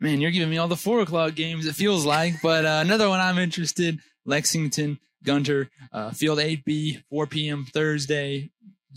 Man, 0.00 0.20
you're 0.20 0.32
giving 0.32 0.50
me 0.50 0.58
all 0.58 0.66
the 0.66 0.76
four 0.76 1.00
o'clock 1.00 1.36
games. 1.36 1.66
It 1.66 1.76
feels 1.76 2.04
like, 2.04 2.42
but 2.42 2.66
uh, 2.66 2.80
another 2.82 3.08
one 3.08 3.20
I'm 3.20 3.38
interested: 3.38 4.00
Lexington 4.24 4.98
Gunter 5.22 5.70
uh, 5.92 6.10
Field 6.10 6.38
8B, 6.40 7.04
4 7.08 7.26
p.m. 7.28 7.64
Thursday. 7.72 8.50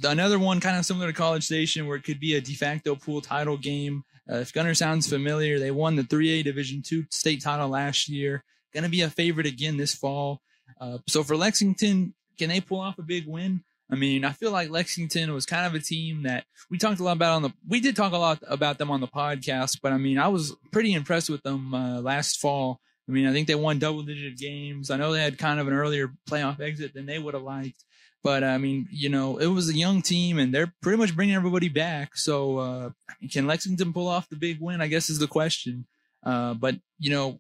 Another 0.04 0.40
one 0.40 0.60
kind 0.60 0.78
of 0.78 0.86
similar 0.86 1.08
to 1.08 1.14
College 1.14 1.46
Station, 1.46 1.86
where 1.86 1.98
it 1.98 2.04
could 2.04 2.20
be 2.20 2.34
a 2.36 2.42
de 2.42 2.56
facto 2.56 2.96
pool 2.96 3.22
title 3.22 3.58
game. 3.58 4.04
Uh, 4.30 4.38
if 4.38 4.52
Gunter 4.52 4.74
sounds 4.74 5.08
familiar, 5.08 5.60
they 5.60 5.72
won 5.72 5.96
the 5.96 6.04
3A 6.04 6.44
Division 6.44 6.82
two 6.82 7.06
state 7.12 7.44
title 7.44 7.70
last 7.70 8.10
year. 8.10 8.44
Going 8.74 8.84
to 8.84 8.90
be 8.90 9.02
a 9.02 9.10
favorite 9.10 9.46
again 9.46 9.78
this 9.78 9.94
fall. 9.94 10.42
Uh, 10.82 10.98
so 11.08 11.24
for 11.24 11.38
Lexington, 11.38 12.16
can 12.40 12.50
they 12.50 12.60
pull 12.60 12.80
off 12.80 12.98
a 12.98 13.04
big 13.04 13.28
win? 13.28 13.64
I 13.92 13.96
mean, 13.96 14.26
I 14.26 14.32
feel 14.32 14.52
like 14.52 14.70
Lexington 14.70 15.32
was 15.34 15.46
kind 15.46 15.66
of 15.66 15.76
a 15.76 15.84
team 15.84 16.24
that 16.24 16.46
we 16.72 16.78
talked 16.78 17.00
a 17.00 17.04
lot 17.04 17.18
about 17.18 17.36
on 17.36 17.42
the. 17.44 17.54
We 17.68 17.80
did 17.80 17.96
talk 17.96 18.14
a 18.14 18.18
lot 18.18 18.40
about 18.48 18.78
them 18.78 18.90
on 18.90 19.00
the 19.00 19.08
podcast, 19.08 19.80
but 19.82 19.92
I 19.92 19.98
mean, 19.98 20.18
I 20.18 20.28
was 20.28 20.56
pretty 20.72 20.94
impressed 20.94 21.30
with 21.30 21.44
them 21.44 21.74
uh, 21.74 22.02
last 22.02 22.40
fall. 22.40 22.80
I 23.08 23.12
mean, 23.12 23.28
I 23.28 23.34
think 23.34 23.48
they 23.48 23.56
won 23.56 23.78
double 23.78 24.02
digit 24.02 24.38
games. 24.38 24.90
I 24.90 24.98
know 24.98 25.14
they 25.14 25.22
had 25.22 25.38
kind 25.38 25.60
of 25.60 25.68
an 25.68 25.74
earlier 25.74 26.12
playoff 26.28 26.60
exit 26.60 26.96
than 26.96 27.06
they 27.06 27.20
would 27.20 27.36
have 27.36 27.44
liked, 27.44 27.84
but 28.24 28.44
I 28.44 28.58
mean, 28.58 28.88
you 28.90 29.10
know, 29.10 29.38
it 29.38 29.46
was 29.46 29.70
a 29.70 29.78
young 29.78 30.02
team 30.02 30.40
and 30.40 30.52
they're 30.52 30.74
pretty 30.82 30.98
much 30.98 31.16
bringing 31.16 31.36
everybody 31.36 31.70
back. 31.70 32.18
So, 32.18 32.58
uh, 32.58 32.90
can 33.32 33.46
Lexington 33.46 33.94
pull 33.94 34.08
off 34.08 34.30
the 34.30 34.36
big 34.36 34.60
win? 34.60 34.82
I 34.82 34.88
guess 34.88 35.12
is 35.12 35.20
the 35.20 35.28
question. 35.28 35.86
Uh, 36.24 36.56
but 36.56 36.76
you 36.98 37.12
know, 37.12 37.40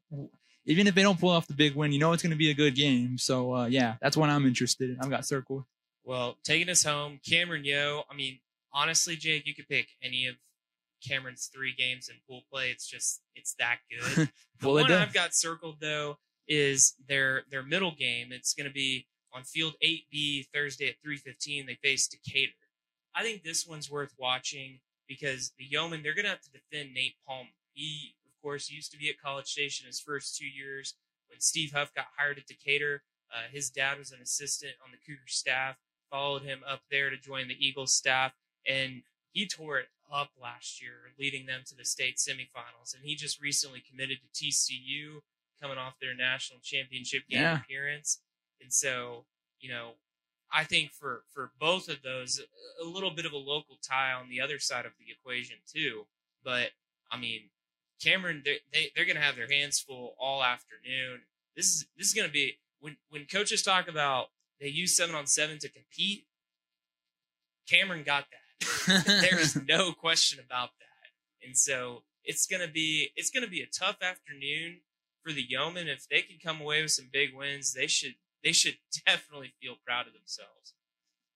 even 0.66 0.86
if 0.86 0.94
they 0.94 1.02
don't 1.02 1.20
pull 1.20 1.30
off 1.30 1.48
the 1.48 1.56
big 1.56 1.76
win, 1.76 1.92
you 1.92 2.00
know 2.00 2.14
it's 2.14 2.22
going 2.22 2.32
to 2.32 2.38
be 2.38 2.52
a 2.52 2.56
good 2.56 2.76
game. 2.76 3.18
So, 3.18 3.56
uh, 3.56 3.66
yeah, 3.66 3.96
that's 4.00 4.16
what 4.16 4.30
I'm 4.30 4.46
interested 4.46 4.92
in. 4.92 5.00
I've 5.02 5.10
got 5.10 5.26
circled. 5.26 5.64
Well, 6.06 6.38
taking 6.44 6.70
us 6.70 6.84
home, 6.84 7.20
Cameron 7.28 7.64
Yoe. 7.64 8.04
I 8.10 8.16
mean, 8.16 8.40
honestly, 8.72 9.16
Jake, 9.16 9.48
you 9.48 9.56
could 9.56 9.68
pick 9.68 9.88
any 10.04 10.28
of 10.28 10.36
Cameron's 11.06 11.50
three 11.54 11.74
games 11.76 12.10
in 12.10 12.16
pool 12.28 12.44
play. 12.52 12.70
It's 12.70 12.88
just 12.88 13.22
it's 13.36 13.56
that 13.56 13.78
good. 13.90 14.30
the 14.60 14.68
well, 14.68 14.84
one 14.84 14.92
I've 14.92 15.14
got 15.14 15.34
circled 15.34 15.78
though 15.82 16.18
is 16.48 16.94
their 17.08 17.44
their 17.50 17.64
middle 17.64 17.94
game. 17.98 18.28
It's 18.32 18.54
going 18.54 18.68
to 18.68 18.74
be 18.74 19.08
on 19.34 19.44
field 19.44 19.74
8B 19.84 20.48
Thursday 20.54 20.90
at 20.90 20.96
3:15. 21.06 21.66
They 21.66 21.76
face 21.76 22.08
Decatur. 22.08 22.54
I 23.16 23.24
think 23.24 23.44
this 23.44 23.66
one's 23.66 23.90
worth 23.90 24.14
watching 24.20 24.80
because 25.08 25.54
the 25.58 25.66
Yeomen 25.66 26.04
they're 26.04 26.14
going 26.14 26.26
to 26.26 26.32
have 26.32 26.42
to 26.42 26.52
defend 26.52 26.94
Nate 26.94 27.16
Palmer. 27.28 27.50
He, 27.74 28.16
of 28.26 28.42
course, 28.44 28.70
used 28.70 28.92
to 28.92 28.98
be 28.98 29.10
at 29.10 29.20
College 29.20 29.48
Station 29.48 29.88
his 29.88 30.00
first 30.00 30.38
two 30.38 30.48
years 30.48 30.94
when 31.30 31.40
Steve 31.40 31.72
Huff 31.74 31.94
got 31.96 32.06
hired 32.18 32.38
at 32.38 32.46
Decatur. 32.46 33.04
Uh, 33.34 33.50
his 33.52 33.72
dad 33.72 33.98
was 33.98 34.12
an 34.12 34.20
assistant 34.22 34.74
on 34.84 34.92
the 34.92 34.98
Cougar 34.98 35.28
staff 35.28 35.78
followed 36.16 36.44
him 36.44 36.62
up 36.66 36.80
there 36.90 37.10
to 37.10 37.18
join 37.18 37.50
the 37.50 37.58
Eagles 37.60 37.92
staff, 37.92 38.32
and 38.66 39.02
he 39.34 39.46
tore 39.46 39.80
it 39.80 39.88
up 40.10 40.30
last 40.42 40.82
year, 40.82 41.12
leading 41.20 41.46
them 41.46 41.62
to 41.66 41.76
the 41.76 41.84
state 41.84 42.16
semifinals. 42.16 42.96
And 42.96 43.04
he 43.04 43.16
just 43.16 43.42
recently 43.42 43.82
committed 43.82 44.20
to 44.22 44.44
TCU, 44.46 45.20
coming 45.62 45.78
off 45.78 46.00
their 46.00 46.16
national 46.16 46.60
championship 46.64 47.24
game 47.28 47.42
Yeah. 47.42 47.60
appearance. 47.62 48.22
And 48.62 48.72
so, 48.72 49.26
you 49.60 49.70
know, 49.70 49.96
I 50.50 50.64
think 50.64 50.94
for 50.94 51.24
for 51.34 51.52
both 51.60 51.90
of 51.90 52.02
those, 52.02 52.40
a 52.82 52.86
little 52.86 53.12
bit 53.12 53.26
of 53.26 53.34
a 53.34 53.38
local 53.38 53.78
tie 53.82 54.14
on 54.14 54.30
the 54.30 54.40
other 54.40 54.58
side 54.60 54.86
of 54.86 54.94
the 54.98 55.12
equation 55.12 55.58
too. 55.68 56.08
But 56.46 56.72
I 57.12 57.18
mean, 57.18 57.50
Cameron, 58.02 58.42
they 58.46 58.60
they 58.72 58.92
they're 58.96 59.06
going 59.06 59.18
to 59.18 59.22
have 59.22 59.36
their 59.36 59.50
hands 59.52 59.80
full 59.82 60.16
all 60.18 60.44
afternoon. 60.44 61.24
This 61.58 61.66
is 61.74 61.88
this 61.98 62.08
is 62.08 62.14
going 62.14 62.28
to 62.28 62.32
be 62.34 62.58
when 62.80 62.96
when 63.10 63.26
coaches 63.26 63.64
talk 63.64 63.90
about 63.90 64.30
they 64.60 64.68
use 64.68 64.96
seven 64.96 65.16
on 65.16 65.28
seven 65.28 65.60
to 65.60 65.70
compete. 65.70 66.26
Cameron 67.70 68.04
got 68.04 68.26
that. 68.32 69.06
There's 69.30 69.56
no 69.56 69.92
question 69.92 70.40
about 70.46 70.70
that. 70.80 71.46
And 71.48 71.58
so 71.58 72.04
it's 72.24 72.48
gonna 72.48 72.68
be 72.68 73.10
it's 73.16 73.30
gonna 73.30 73.48
be 73.48 73.62
a 73.62 73.68
tough 73.68 73.98
afternoon 74.02 74.82
for 75.24 75.32
the 75.32 75.46
Yeomen. 75.48 75.88
If 75.88 76.08
they 76.10 76.22
can 76.22 76.38
come 76.44 76.62
away 76.62 76.82
with 76.82 76.92
some 76.92 77.10
big 77.12 77.36
wins, 77.36 77.74
they 77.74 77.88
should 77.88 78.16
they 78.44 78.52
should 78.52 78.78
definitely 79.06 79.54
feel 79.62 79.76
proud 79.86 80.08
of 80.08 80.14
themselves. 80.14 80.74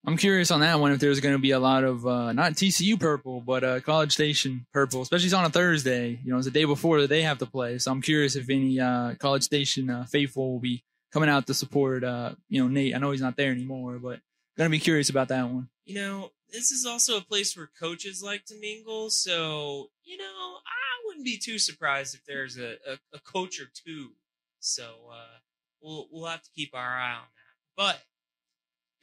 I'm 0.06 0.16
curious 0.16 0.50
on 0.50 0.62
that 0.62 0.80
one 0.80 0.94
if 0.94 1.00
there's 1.00 1.20
going 1.20 1.36
to 1.36 1.40
be 1.40 1.52
a 1.52 1.60
lot 1.60 1.84
of 1.84 2.08
uh, 2.08 2.32
not 2.32 2.54
TCU 2.54 2.98
purple, 2.98 3.42
but 3.42 3.64
uh, 3.66 3.80
College 3.82 4.14
Station 4.14 4.66
purple, 4.72 5.02
especially 5.02 5.34
on 5.34 5.44
a 5.44 5.50
Thursday. 5.50 6.20
You 6.24 6.32
know, 6.32 6.38
it's 6.38 6.46
the 6.46 6.52
day 6.52 6.64
before 6.64 7.02
that 7.02 7.10
they 7.10 7.24
have 7.24 7.40
to 7.40 7.46
play. 7.46 7.78
So 7.80 7.92
I'm 7.92 8.02
curious 8.02 8.38
if 8.38 8.50
any 8.50 8.80
uh, 8.80 9.16
College 9.16 9.44
Station 9.44 9.90
uh, 9.90 10.06
faithful 10.06 10.54
will 10.54 10.62
be 10.62 10.86
coming 11.12 11.30
out 11.30 11.48
to 11.48 11.54
support. 11.54 12.04
Uh, 12.04 12.36
you 12.48 12.62
know, 12.62 12.68
Nate. 12.68 12.96
I 12.96 13.00
know 13.00 13.12
he's 13.12 13.22
not 13.22 13.38
there 13.38 13.52
anymore, 13.52 14.00
but 14.00 14.20
gonna 14.58 14.70
be 14.70 14.80
curious 14.80 15.10
about 15.10 15.30
that 15.30 15.50
one. 15.50 15.70
You 15.86 15.96
know, 15.96 16.32
this 16.52 16.72
is 16.72 16.86
also 16.86 17.18
a 17.18 17.22
place 17.22 17.56
where 17.56 17.70
coaches 17.80 18.24
like 18.24 18.46
to 18.46 18.60
mingle, 18.60 19.10
so 19.10 19.90
you 20.04 20.18
know, 20.18 20.24
I 20.24 21.06
wouldn't 21.06 21.26
be 21.26 21.38
too 21.38 21.60
surprised 21.60 22.16
if 22.16 22.26
there's 22.26 22.58
a, 22.58 22.78
a, 22.88 23.00
a 23.14 23.20
coach 23.20 23.60
or 23.60 23.66
two. 23.74 24.12
So 24.60 24.84
uh, 25.12 25.40
we'll 25.82 26.08
we'll 26.12 26.26
have 26.26 26.44
to 26.44 26.52
keep 26.56 26.72
our 26.74 26.98
eye 27.00 27.16
on 27.16 27.22
that. 27.22 27.76
But 27.76 28.02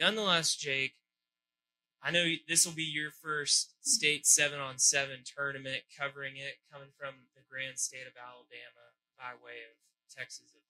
nonetheless, 0.01 0.55
Jake, 0.55 0.95
I 2.03 2.11
know 2.11 2.25
this 2.47 2.66
will 2.66 2.75
be 2.75 2.85
your 2.85 3.11
first 3.11 3.75
state 3.81 4.27
seven 4.27 4.61
on 4.61 4.79
seven 4.79 5.25
tournament 5.25 5.83
covering 5.99 6.37
it, 6.37 6.62
coming 6.71 6.90
from 6.99 7.14
the 7.35 7.42
grand 7.49 7.79
state 7.79 8.07
of 8.07 8.14
Alabama 8.14 8.95
by 9.19 9.33
way 9.42 9.64
of 9.66 9.75
Texas, 10.14 10.53
of 10.55 10.62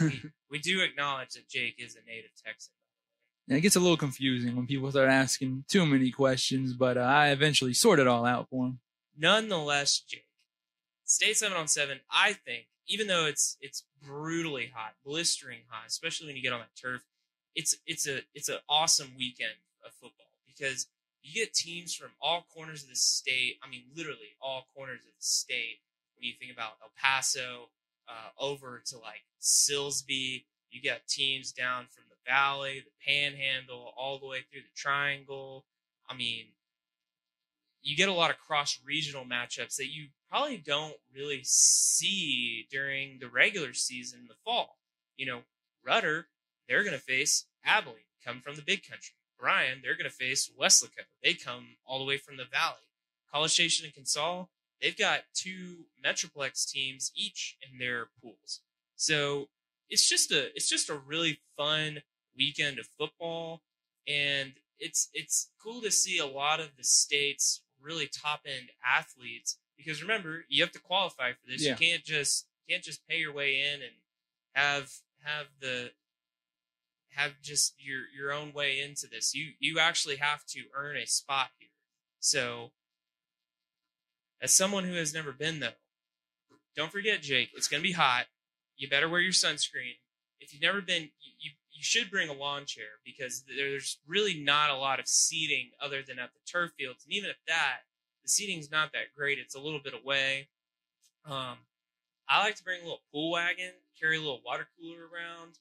we, 0.00 0.22
we 0.50 0.58
do 0.58 0.80
acknowledge 0.80 1.30
that 1.30 1.48
Jake 1.48 1.76
is 1.78 1.96
a 1.96 2.08
native 2.08 2.30
Texan. 2.44 2.72
And 3.48 3.58
it 3.58 3.62
gets 3.62 3.76
a 3.76 3.80
little 3.80 3.96
confusing 3.96 4.54
when 4.54 4.66
people 4.66 4.90
start 4.90 5.10
asking 5.10 5.64
too 5.68 5.84
many 5.84 6.10
questions, 6.10 6.74
but 6.74 6.96
uh, 6.96 7.00
I 7.00 7.28
eventually 7.28 7.74
sort 7.74 7.98
it 7.98 8.06
all 8.06 8.24
out 8.24 8.48
for 8.48 8.64
them. 8.64 8.78
Nonetheless, 9.18 9.98
Jake, 9.98 10.26
state 11.04 11.36
seven 11.36 11.56
on 11.56 11.68
seven, 11.68 12.00
I 12.10 12.32
think, 12.32 12.66
even 12.86 13.06
though 13.06 13.26
it's 13.26 13.56
it's 13.60 13.84
brutally 14.02 14.70
hot, 14.74 14.94
blistering 15.04 15.60
hot, 15.68 15.86
especially 15.86 16.28
when 16.28 16.36
you 16.36 16.42
get 16.42 16.52
on 16.52 16.60
that 16.60 16.80
turf, 16.80 17.02
it's 17.54 17.76
it's 17.86 18.06
a 18.06 18.20
it's 18.34 18.48
an 18.48 18.58
awesome 18.68 19.12
weekend 19.18 19.52
of 19.84 19.92
football 19.92 20.26
because 20.46 20.86
you 21.22 21.34
get 21.34 21.54
teams 21.54 21.94
from 21.94 22.10
all 22.20 22.46
corners 22.54 22.82
of 22.82 22.88
the 22.88 22.96
state. 22.96 23.58
I 23.62 23.68
mean, 23.68 23.84
literally 23.94 24.36
all 24.40 24.66
corners 24.74 25.00
of 25.00 25.12
the 25.16 25.24
state. 25.24 25.78
When 26.16 26.28
you 26.28 26.34
think 26.38 26.52
about 26.52 26.78
El 26.82 26.92
Paso, 27.00 27.68
uh, 28.08 28.30
over 28.38 28.82
to 28.86 28.98
like 28.98 29.24
Silsbee, 29.40 30.44
you 30.70 30.82
got 30.82 31.06
teams 31.08 31.52
down 31.52 31.86
from 31.90 32.04
the 32.08 32.30
valley, 32.30 32.84
the 32.84 33.12
Panhandle, 33.12 33.92
all 33.96 34.18
the 34.18 34.26
way 34.26 34.38
through 34.50 34.62
the 34.62 34.74
Triangle. 34.74 35.64
I 36.08 36.14
mean, 36.14 36.46
you 37.82 37.96
get 37.96 38.08
a 38.08 38.14
lot 38.14 38.30
of 38.30 38.38
cross 38.38 38.78
regional 38.84 39.24
matchups 39.24 39.76
that 39.76 39.92
you 39.92 40.08
probably 40.30 40.56
don't 40.56 40.94
really 41.14 41.42
see 41.44 42.66
during 42.70 43.18
the 43.20 43.28
regular 43.28 43.74
season 43.74 44.20
in 44.20 44.28
the 44.28 44.34
fall. 44.44 44.78
You 45.16 45.26
know, 45.26 45.40
Rudder, 45.84 46.28
they're 46.68 46.84
going 46.84 46.96
to 46.96 47.02
face 47.02 47.46
Abilene, 47.64 48.04
come 48.24 48.40
from 48.40 48.54
the 48.54 48.62
big 48.62 48.82
country. 48.88 49.14
Bryan, 49.38 49.80
they're 49.82 49.96
going 49.96 50.08
to 50.08 50.16
face 50.16 50.50
Weslaco. 50.58 51.04
They 51.22 51.34
come 51.34 51.76
all 51.84 51.98
the 51.98 52.04
way 52.04 52.16
from 52.16 52.36
the 52.36 52.44
valley. 52.44 52.86
College 53.32 53.52
Station 53.52 53.86
and 53.86 53.94
Consol, 53.94 54.48
they've 54.82 54.98
got 54.98 55.20
two 55.32 55.86
Metroplex 56.04 56.70
teams 56.70 57.12
each 57.14 57.56
in 57.62 57.78
their 57.78 58.08
pools. 58.20 58.60
So 58.96 59.48
it's 59.88 60.08
just 60.08 60.32
a 60.32 60.54
it's 60.54 60.68
just 60.68 60.90
a 60.90 60.94
really 60.94 61.38
fun 61.56 62.02
weekend 62.36 62.78
of 62.78 62.88
football, 62.98 63.62
and 64.06 64.54
it's 64.78 65.08
it's 65.14 65.50
cool 65.62 65.80
to 65.82 65.90
see 65.90 66.18
a 66.18 66.26
lot 66.26 66.60
of 66.60 66.76
the 66.76 66.84
state's 66.84 67.62
really 67.80 68.08
top 68.08 68.40
end 68.46 68.70
athletes 68.84 69.58
because 69.76 70.02
remember 70.02 70.44
you 70.48 70.62
have 70.62 70.72
to 70.72 70.80
qualify 70.80 71.32
for 71.32 71.50
this. 71.50 71.62
Yeah. 71.64 71.70
You 71.70 71.76
can't 71.76 72.04
just 72.04 72.46
can't 72.68 72.82
just 72.82 73.06
pay 73.08 73.18
your 73.18 73.32
way 73.32 73.60
in 73.60 73.82
and 73.82 73.92
have 74.54 74.90
have 75.22 75.46
the 75.60 75.90
have 77.10 77.32
just 77.42 77.74
your 77.78 78.02
your 78.16 78.32
own 78.32 78.52
way 78.52 78.80
into 78.80 79.06
this. 79.06 79.34
You 79.34 79.52
you 79.58 79.78
actually 79.78 80.16
have 80.16 80.44
to 80.46 80.60
earn 80.74 80.96
a 80.96 81.06
spot 81.06 81.48
here. 81.58 81.68
So 82.20 82.70
as 84.42 84.54
someone 84.54 84.84
who 84.84 84.94
has 84.94 85.14
never 85.14 85.32
been 85.32 85.60
though, 85.60 85.78
don't 86.76 86.92
forget, 86.92 87.22
Jake, 87.22 87.50
it's 87.54 87.68
gonna 87.68 87.82
be 87.82 87.92
hot. 87.92 88.26
You 88.76 88.88
better 88.88 89.08
wear 89.08 89.20
your 89.20 89.32
sunscreen. 89.32 89.96
If 90.40 90.52
you've 90.52 90.62
never 90.62 90.80
been, 90.80 91.02
you, 91.02 91.32
you, 91.38 91.50
you 91.70 91.82
should 91.82 92.10
bring 92.10 92.28
a 92.28 92.32
lawn 92.32 92.64
chair 92.66 92.98
because 93.04 93.44
there's 93.56 93.98
really 94.06 94.38
not 94.40 94.70
a 94.70 94.76
lot 94.76 94.98
of 94.98 95.06
seating 95.06 95.70
other 95.80 96.02
than 96.06 96.18
at 96.18 96.30
the 96.34 96.40
turf 96.50 96.72
fields. 96.76 97.04
And 97.04 97.12
even 97.14 97.30
at 97.30 97.36
that, 97.46 97.80
the 98.22 98.28
seating's 98.28 98.70
not 98.70 98.92
that 98.92 99.14
great. 99.16 99.38
It's 99.38 99.54
a 99.54 99.60
little 99.60 99.80
bit 99.82 99.94
away. 99.94 100.48
Um, 101.24 101.58
I 102.28 102.42
like 102.42 102.56
to 102.56 102.64
bring 102.64 102.80
a 102.80 102.84
little 102.84 103.02
pool 103.12 103.30
wagon, 103.32 103.72
carry 104.00 104.16
a 104.16 104.20
little 104.20 104.40
water 104.44 104.66
cooler 104.78 105.00
around. 105.00 105.58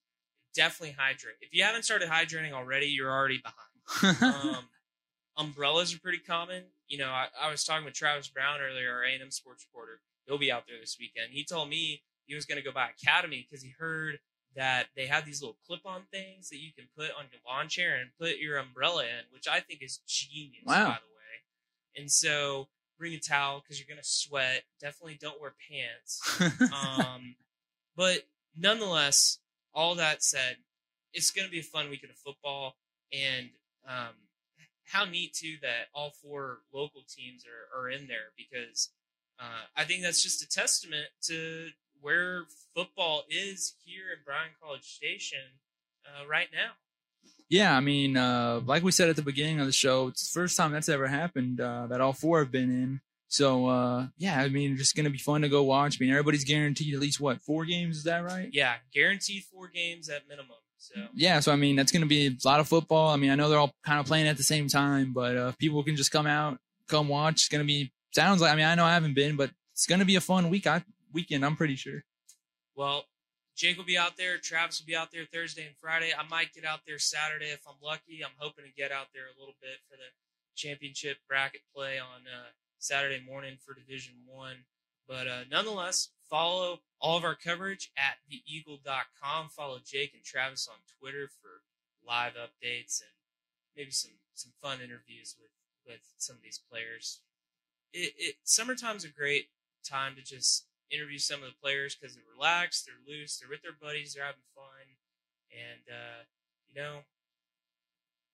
Definitely 0.55 0.95
hydrate. 0.97 1.35
If 1.41 1.53
you 1.53 1.63
haven't 1.63 1.83
started 1.83 2.09
hydrating 2.09 2.51
already, 2.51 2.87
you're 2.87 3.11
already 3.11 3.41
behind. 3.41 3.57
Um, 4.21 4.69
umbrellas 5.37 5.93
are 5.93 5.99
pretty 5.99 6.19
common. 6.19 6.63
You 6.87 6.97
know, 6.99 7.09
I, 7.09 7.27
I 7.41 7.49
was 7.49 7.63
talking 7.63 7.85
with 7.85 7.93
Travis 7.93 8.27
Brown 8.27 8.59
earlier, 8.61 8.91
our 8.91 9.03
A&M 9.03 9.31
sports 9.31 9.65
reporter. 9.71 10.01
He'll 10.25 10.37
be 10.37 10.51
out 10.51 10.63
there 10.67 10.77
this 10.79 10.97
weekend. 10.99 11.31
He 11.31 11.43
told 11.43 11.69
me 11.69 12.03
he 12.25 12.35
was 12.35 12.45
going 12.45 12.57
to 12.57 12.63
go 12.63 12.71
by 12.71 12.89
Academy 12.89 13.45
because 13.49 13.63
he 13.63 13.73
heard 13.77 14.19
that 14.55 14.87
they 14.95 15.07
have 15.07 15.25
these 15.25 15.41
little 15.41 15.57
clip-on 15.65 16.03
things 16.11 16.49
that 16.49 16.57
you 16.59 16.71
can 16.73 16.85
put 16.95 17.09
on 17.17 17.25
your 17.31 17.41
lawn 17.47 17.69
chair 17.69 17.95
and 17.95 18.09
put 18.19 18.37
your 18.37 18.57
umbrella 18.57 19.03
in, 19.03 19.25
which 19.31 19.47
I 19.47 19.61
think 19.61 19.81
is 19.81 19.99
genius, 20.07 20.63
Wow. 20.65 20.87
by 20.89 20.95
the 20.95 21.15
way. 21.15 22.01
And 22.01 22.11
so 22.11 22.67
bring 22.99 23.13
a 23.13 23.19
towel 23.19 23.61
because 23.61 23.79
you're 23.79 23.87
gonna 23.87 24.03
sweat. 24.03 24.63
Definitely 24.79 25.17
don't 25.19 25.39
wear 25.41 25.53
pants. 25.69 26.41
um, 26.73 27.35
but 27.95 28.23
nonetheless, 28.57 29.39
all 29.73 29.95
that 29.95 30.21
said, 30.21 30.57
it's 31.13 31.31
going 31.31 31.45
to 31.45 31.51
be 31.51 31.59
a 31.59 31.63
fun 31.63 31.89
weekend 31.89 32.11
of 32.11 32.17
football, 32.17 32.75
and 33.11 33.49
um, 33.87 34.13
how 34.85 35.05
neat 35.05 35.33
too 35.33 35.55
that 35.61 35.89
all 35.93 36.11
four 36.21 36.59
local 36.73 37.03
teams 37.07 37.45
are, 37.45 37.79
are 37.79 37.89
in 37.89 38.07
there 38.07 38.31
because 38.37 38.89
uh, 39.39 39.65
I 39.75 39.83
think 39.83 40.03
that's 40.03 40.23
just 40.23 40.43
a 40.43 40.49
testament 40.49 41.07
to 41.23 41.69
where 42.01 42.43
football 42.75 43.23
is 43.29 43.75
here 43.83 44.05
in 44.15 44.23
Bryan 44.25 44.51
College 44.61 44.83
Station 44.83 45.59
uh, 46.05 46.27
right 46.27 46.47
now. 46.51 46.71
Yeah, 47.49 47.75
I 47.75 47.81
mean, 47.81 48.15
uh, 48.15 48.61
like 48.65 48.81
we 48.81 48.91
said 48.91 49.09
at 49.09 49.17
the 49.17 49.21
beginning 49.21 49.59
of 49.59 49.65
the 49.65 49.73
show, 49.73 50.07
it's 50.07 50.31
the 50.31 50.39
first 50.39 50.55
time 50.55 50.71
that's 50.71 50.89
ever 50.89 51.07
happened 51.07 51.59
uh, 51.59 51.87
that 51.87 51.99
all 51.99 52.13
four 52.13 52.39
have 52.39 52.51
been 52.51 52.71
in. 52.71 53.01
So 53.27 53.67
uh, 53.67 54.07
yeah, 54.17 54.39
I 54.39 54.49
mean, 54.49 54.77
just 54.77 54.95
gonna 54.95 55.09
be 55.09 55.17
fun 55.17 55.41
to 55.41 55.49
go 55.49 55.63
watch. 55.63 55.97
I 55.99 56.03
mean, 56.03 56.11
everybody's 56.11 56.43
guaranteed 56.43 56.93
at 56.93 56.99
least 56.99 57.19
what 57.19 57.41
four 57.41 57.65
games? 57.65 57.97
Is 57.97 58.03
that 58.03 58.23
right? 58.23 58.49
Yeah, 58.51 58.75
guaranteed 58.93 59.43
four 59.43 59.67
games 59.67 60.09
at 60.09 60.27
minimum. 60.27 60.57
So 60.81 60.95
Yeah, 61.13 61.39
so 61.39 61.51
I 61.51 61.55
mean, 61.55 61.75
that's 61.75 61.91
gonna 61.91 62.07
be 62.07 62.27
a 62.27 62.47
lot 62.47 62.59
of 62.59 62.67
football. 62.67 63.09
I 63.09 63.15
mean, 63.15 63.29
I 63.29 63.35
know 63.35 63.49
they're 63.49 63.59
all 63.59 63.73
kind 63.85 63.99
of 63.99 64.07
playing 64.07 64.27
at 64.27 64.37
the 64.37 64.43
same 64.43 64.67
time, 64.67 65.13
but 65.13 65.37
uh, 65.37 65.51
people 65.59 65.83
can 65.83 65.95
just 65.95 66.11
come 66.11 66.25
out, 66.25 66.57
come 66.87 67.07
watch. 67.07 67.35
It's 67.35 67.49
gonna 67.49 67.63
be 67.63 67.91
sounds 68.11 68.41
like. 68.41 68.51
I 68.51 68.55
mean, 68.55 68.65
I 68.65 68.73
know 68.75 68.85
I 68.85 68.93
haven't 68.93 69.13
been, 69.13 69.35
but 69.35 69.51
it's 69.73 69.85
gonna 69.85 70.05
be 70.05 70.15
a 70.15 70.21
fun 70.21 70.49
week. 70.49 70.65
I, 70.65 70.83
weekend. 71.13 71.45
I'm 71.45 71.55
pretty 71.55 71.75
sure. 71.75 72.03
Well, 72.75 73.05
Jake 73.55 73.77
will 73.77 73.85
be 73.85 73.97
out 73.97 74.17
there. 74.17 74.37
Travis 74.39 74.79
will 74.79 74.87
be 74.87 74.95
out 74.95 75.09
there 75.11 75.25
Thursday 75.31 75.67
and 75.67 75.75
Friday. 75.79 76.11
I 76.17 76.27
might 76.27 76.51
get 76.51 76.65
out 76.65 76.79
there 76.87 76.97
Saturday 76.97 77.51
if 77.51 77.61
I'm 77.67 77.75
lucky. 77.83 78.23
I'm 78.25 78.31
hoping 78.37 78.65
to 78.65 78.71
get 78.71 78.91
out 78.91 79.07
there 79.13 79.25
a 79.25 79.39
little 79.39 79.55
bit 79.61 79.77
for 79.87 79.97
the 79.97 80.09
championship 80.55 81.17
bracket 81.27 81.61
play 81.75 81.99
on 81.99 82.25
uh, 82.25 82.49
Saturday 82.79 83.21
morning 83.23 83.57
for 83.63 83.75
Division 83.75 84.15
One. 84.25 84.65
But 85.07 85.27
uh, 85.27 85.43
nonetheless, 85.51 86.09
follow 86.31 86.79
all 86.99 87.17
of 87.17 87.23
our 87.23 87.35
coverage 87.35 87.91
at 87.97 88.17
theeagle.com. 88.25 89.49
Follow 89.49 89.77
Jake 89.85 90.13
and 90.15 90.23
Travis 90.23 90.67
on 90.67 90.77
Twitter 90.99 91.27
for 91.27 91.61
live 92.07 92.33
updates 92.33 93.01
and 93.01 93.11
maybe 93.77 93.91
some 93.91 94.11
some 94.33 94.53
fun 94.61 94.79
interviews 94.81 95.35
with 95.39 95.51
with 95.85 96.01
some 96.17 96.37
of 96.37 96.41
these 96.41 96.59
players. 96.71 97.19
It, 97.93 98.13
it 98.17 98.35
summertime's 98.43 99.03
a 99.03 99.09
great 99.09 99.49
time 99.87 100.15
to 100.15 100.23
just 100.23 100.65
interview 100.89 101.17
some 101.19 101.43
of 101.43 101.49
the 101.49 101.61
players 101.61 101.95
because 101.95 102.15
they're 102.15 102.23
relaxed, 102.35 102.85
they're 102.85 102.95
loose, 103.07 103.37
they're 103.37 103.49
with 103.49 103.61
their 103.61 103.75
buddies, 103.79 104.13
they're 104.13 104.25
having 104.25 104.41
fun, 104.55 104.95
and 105.51 105.81
uh, 105.89 106.23
you 106.69 106.81
know, 106.81 106.99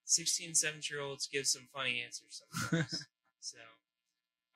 16, 0.05 0.53
17 0.55 0.81
year 0.89 1.03
olds 1.03 1.27
give 1.27 1.47
some 1.47 1.67
funny 1.73 2.01
answers 2.05 2.41
sometimes. 2.45 3.05
so, 3.39 3.57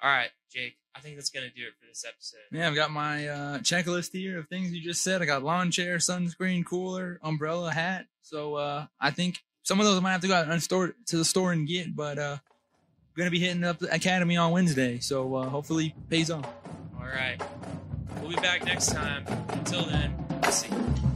all 0.01 0.09
right, 0.09 0.29
Jake, 0.51 0.77
I 0.95 0.99
think 0.99 1.15
that's 1.15 1.29
gonna 1.29 1.49
do 1.49 1.61
it 1.63 1.73
for 1.79 1.85
this 1.87 2.03
episode. 2.07 2.39
Yeah, 2.51 2.67
I've 2.67 2.75
got 2.75 2.91
my 2.91 3.27
uh, 3.27 3.57
checklist 3.59 4.11
here 4.11 4.39
of 4.39 4.47
things 4.47 4.73
you 4.73 4.81
just 4.81 5.03
said. 5.03 5.21
I 5.21 5.25
got 5.25 5.43
lawn 5.43 5.71
chair, 5.71 5.97
sunscreen, 5.97 6.65
cooler, 6.65 7.19
umbrella, 7.23 7.71
hat. 7.71 8.07
So 8.21 8.55
uh, 8.55 8.85
I 8.99 9.11
think 9.11 9.39
some 9.63 9.79
of 9.79 9.85
those 9.85 9.97
I 9.97 10.01
might 10.01 10.11
have 10.11 10.21
to 10.21 10.27
go 10.27 10.33
out 10.33 10.49
and 10.49 10.61
store 10.61 10.95
to 11.07 11.17
the 11.17 11.25
store 11.25 11.51
and 11.51 11.67
get, 11.67 11.95
but 11.95 12.17
uh, 12.17 12.37
I'm 12.41 13.17
gonna 13.17 13.31
be 13.31 13.39
hitting 13.39 13.63
up 13.63 13.79
the 13.79 13.93
academy 13.93 14.37
on 14.37 14.51
Wednesday. 14.51 14.99
So 14.99 15.35
uh, 15.35 15.49
hopefully 15.49 15.95
pays 16.09 16.31
off. 16.31 16.47
All 16.99 17.05
right, 17.05 17.41
we'll 18.19 18.29
be 18.29 18.35
back 18.35 18.65
next 18.65 18.87
time. 18.87 19.25
Until 19.49 19.85
then, 19.85 20.15
see 20.51 20.67
you. 20.69 21.10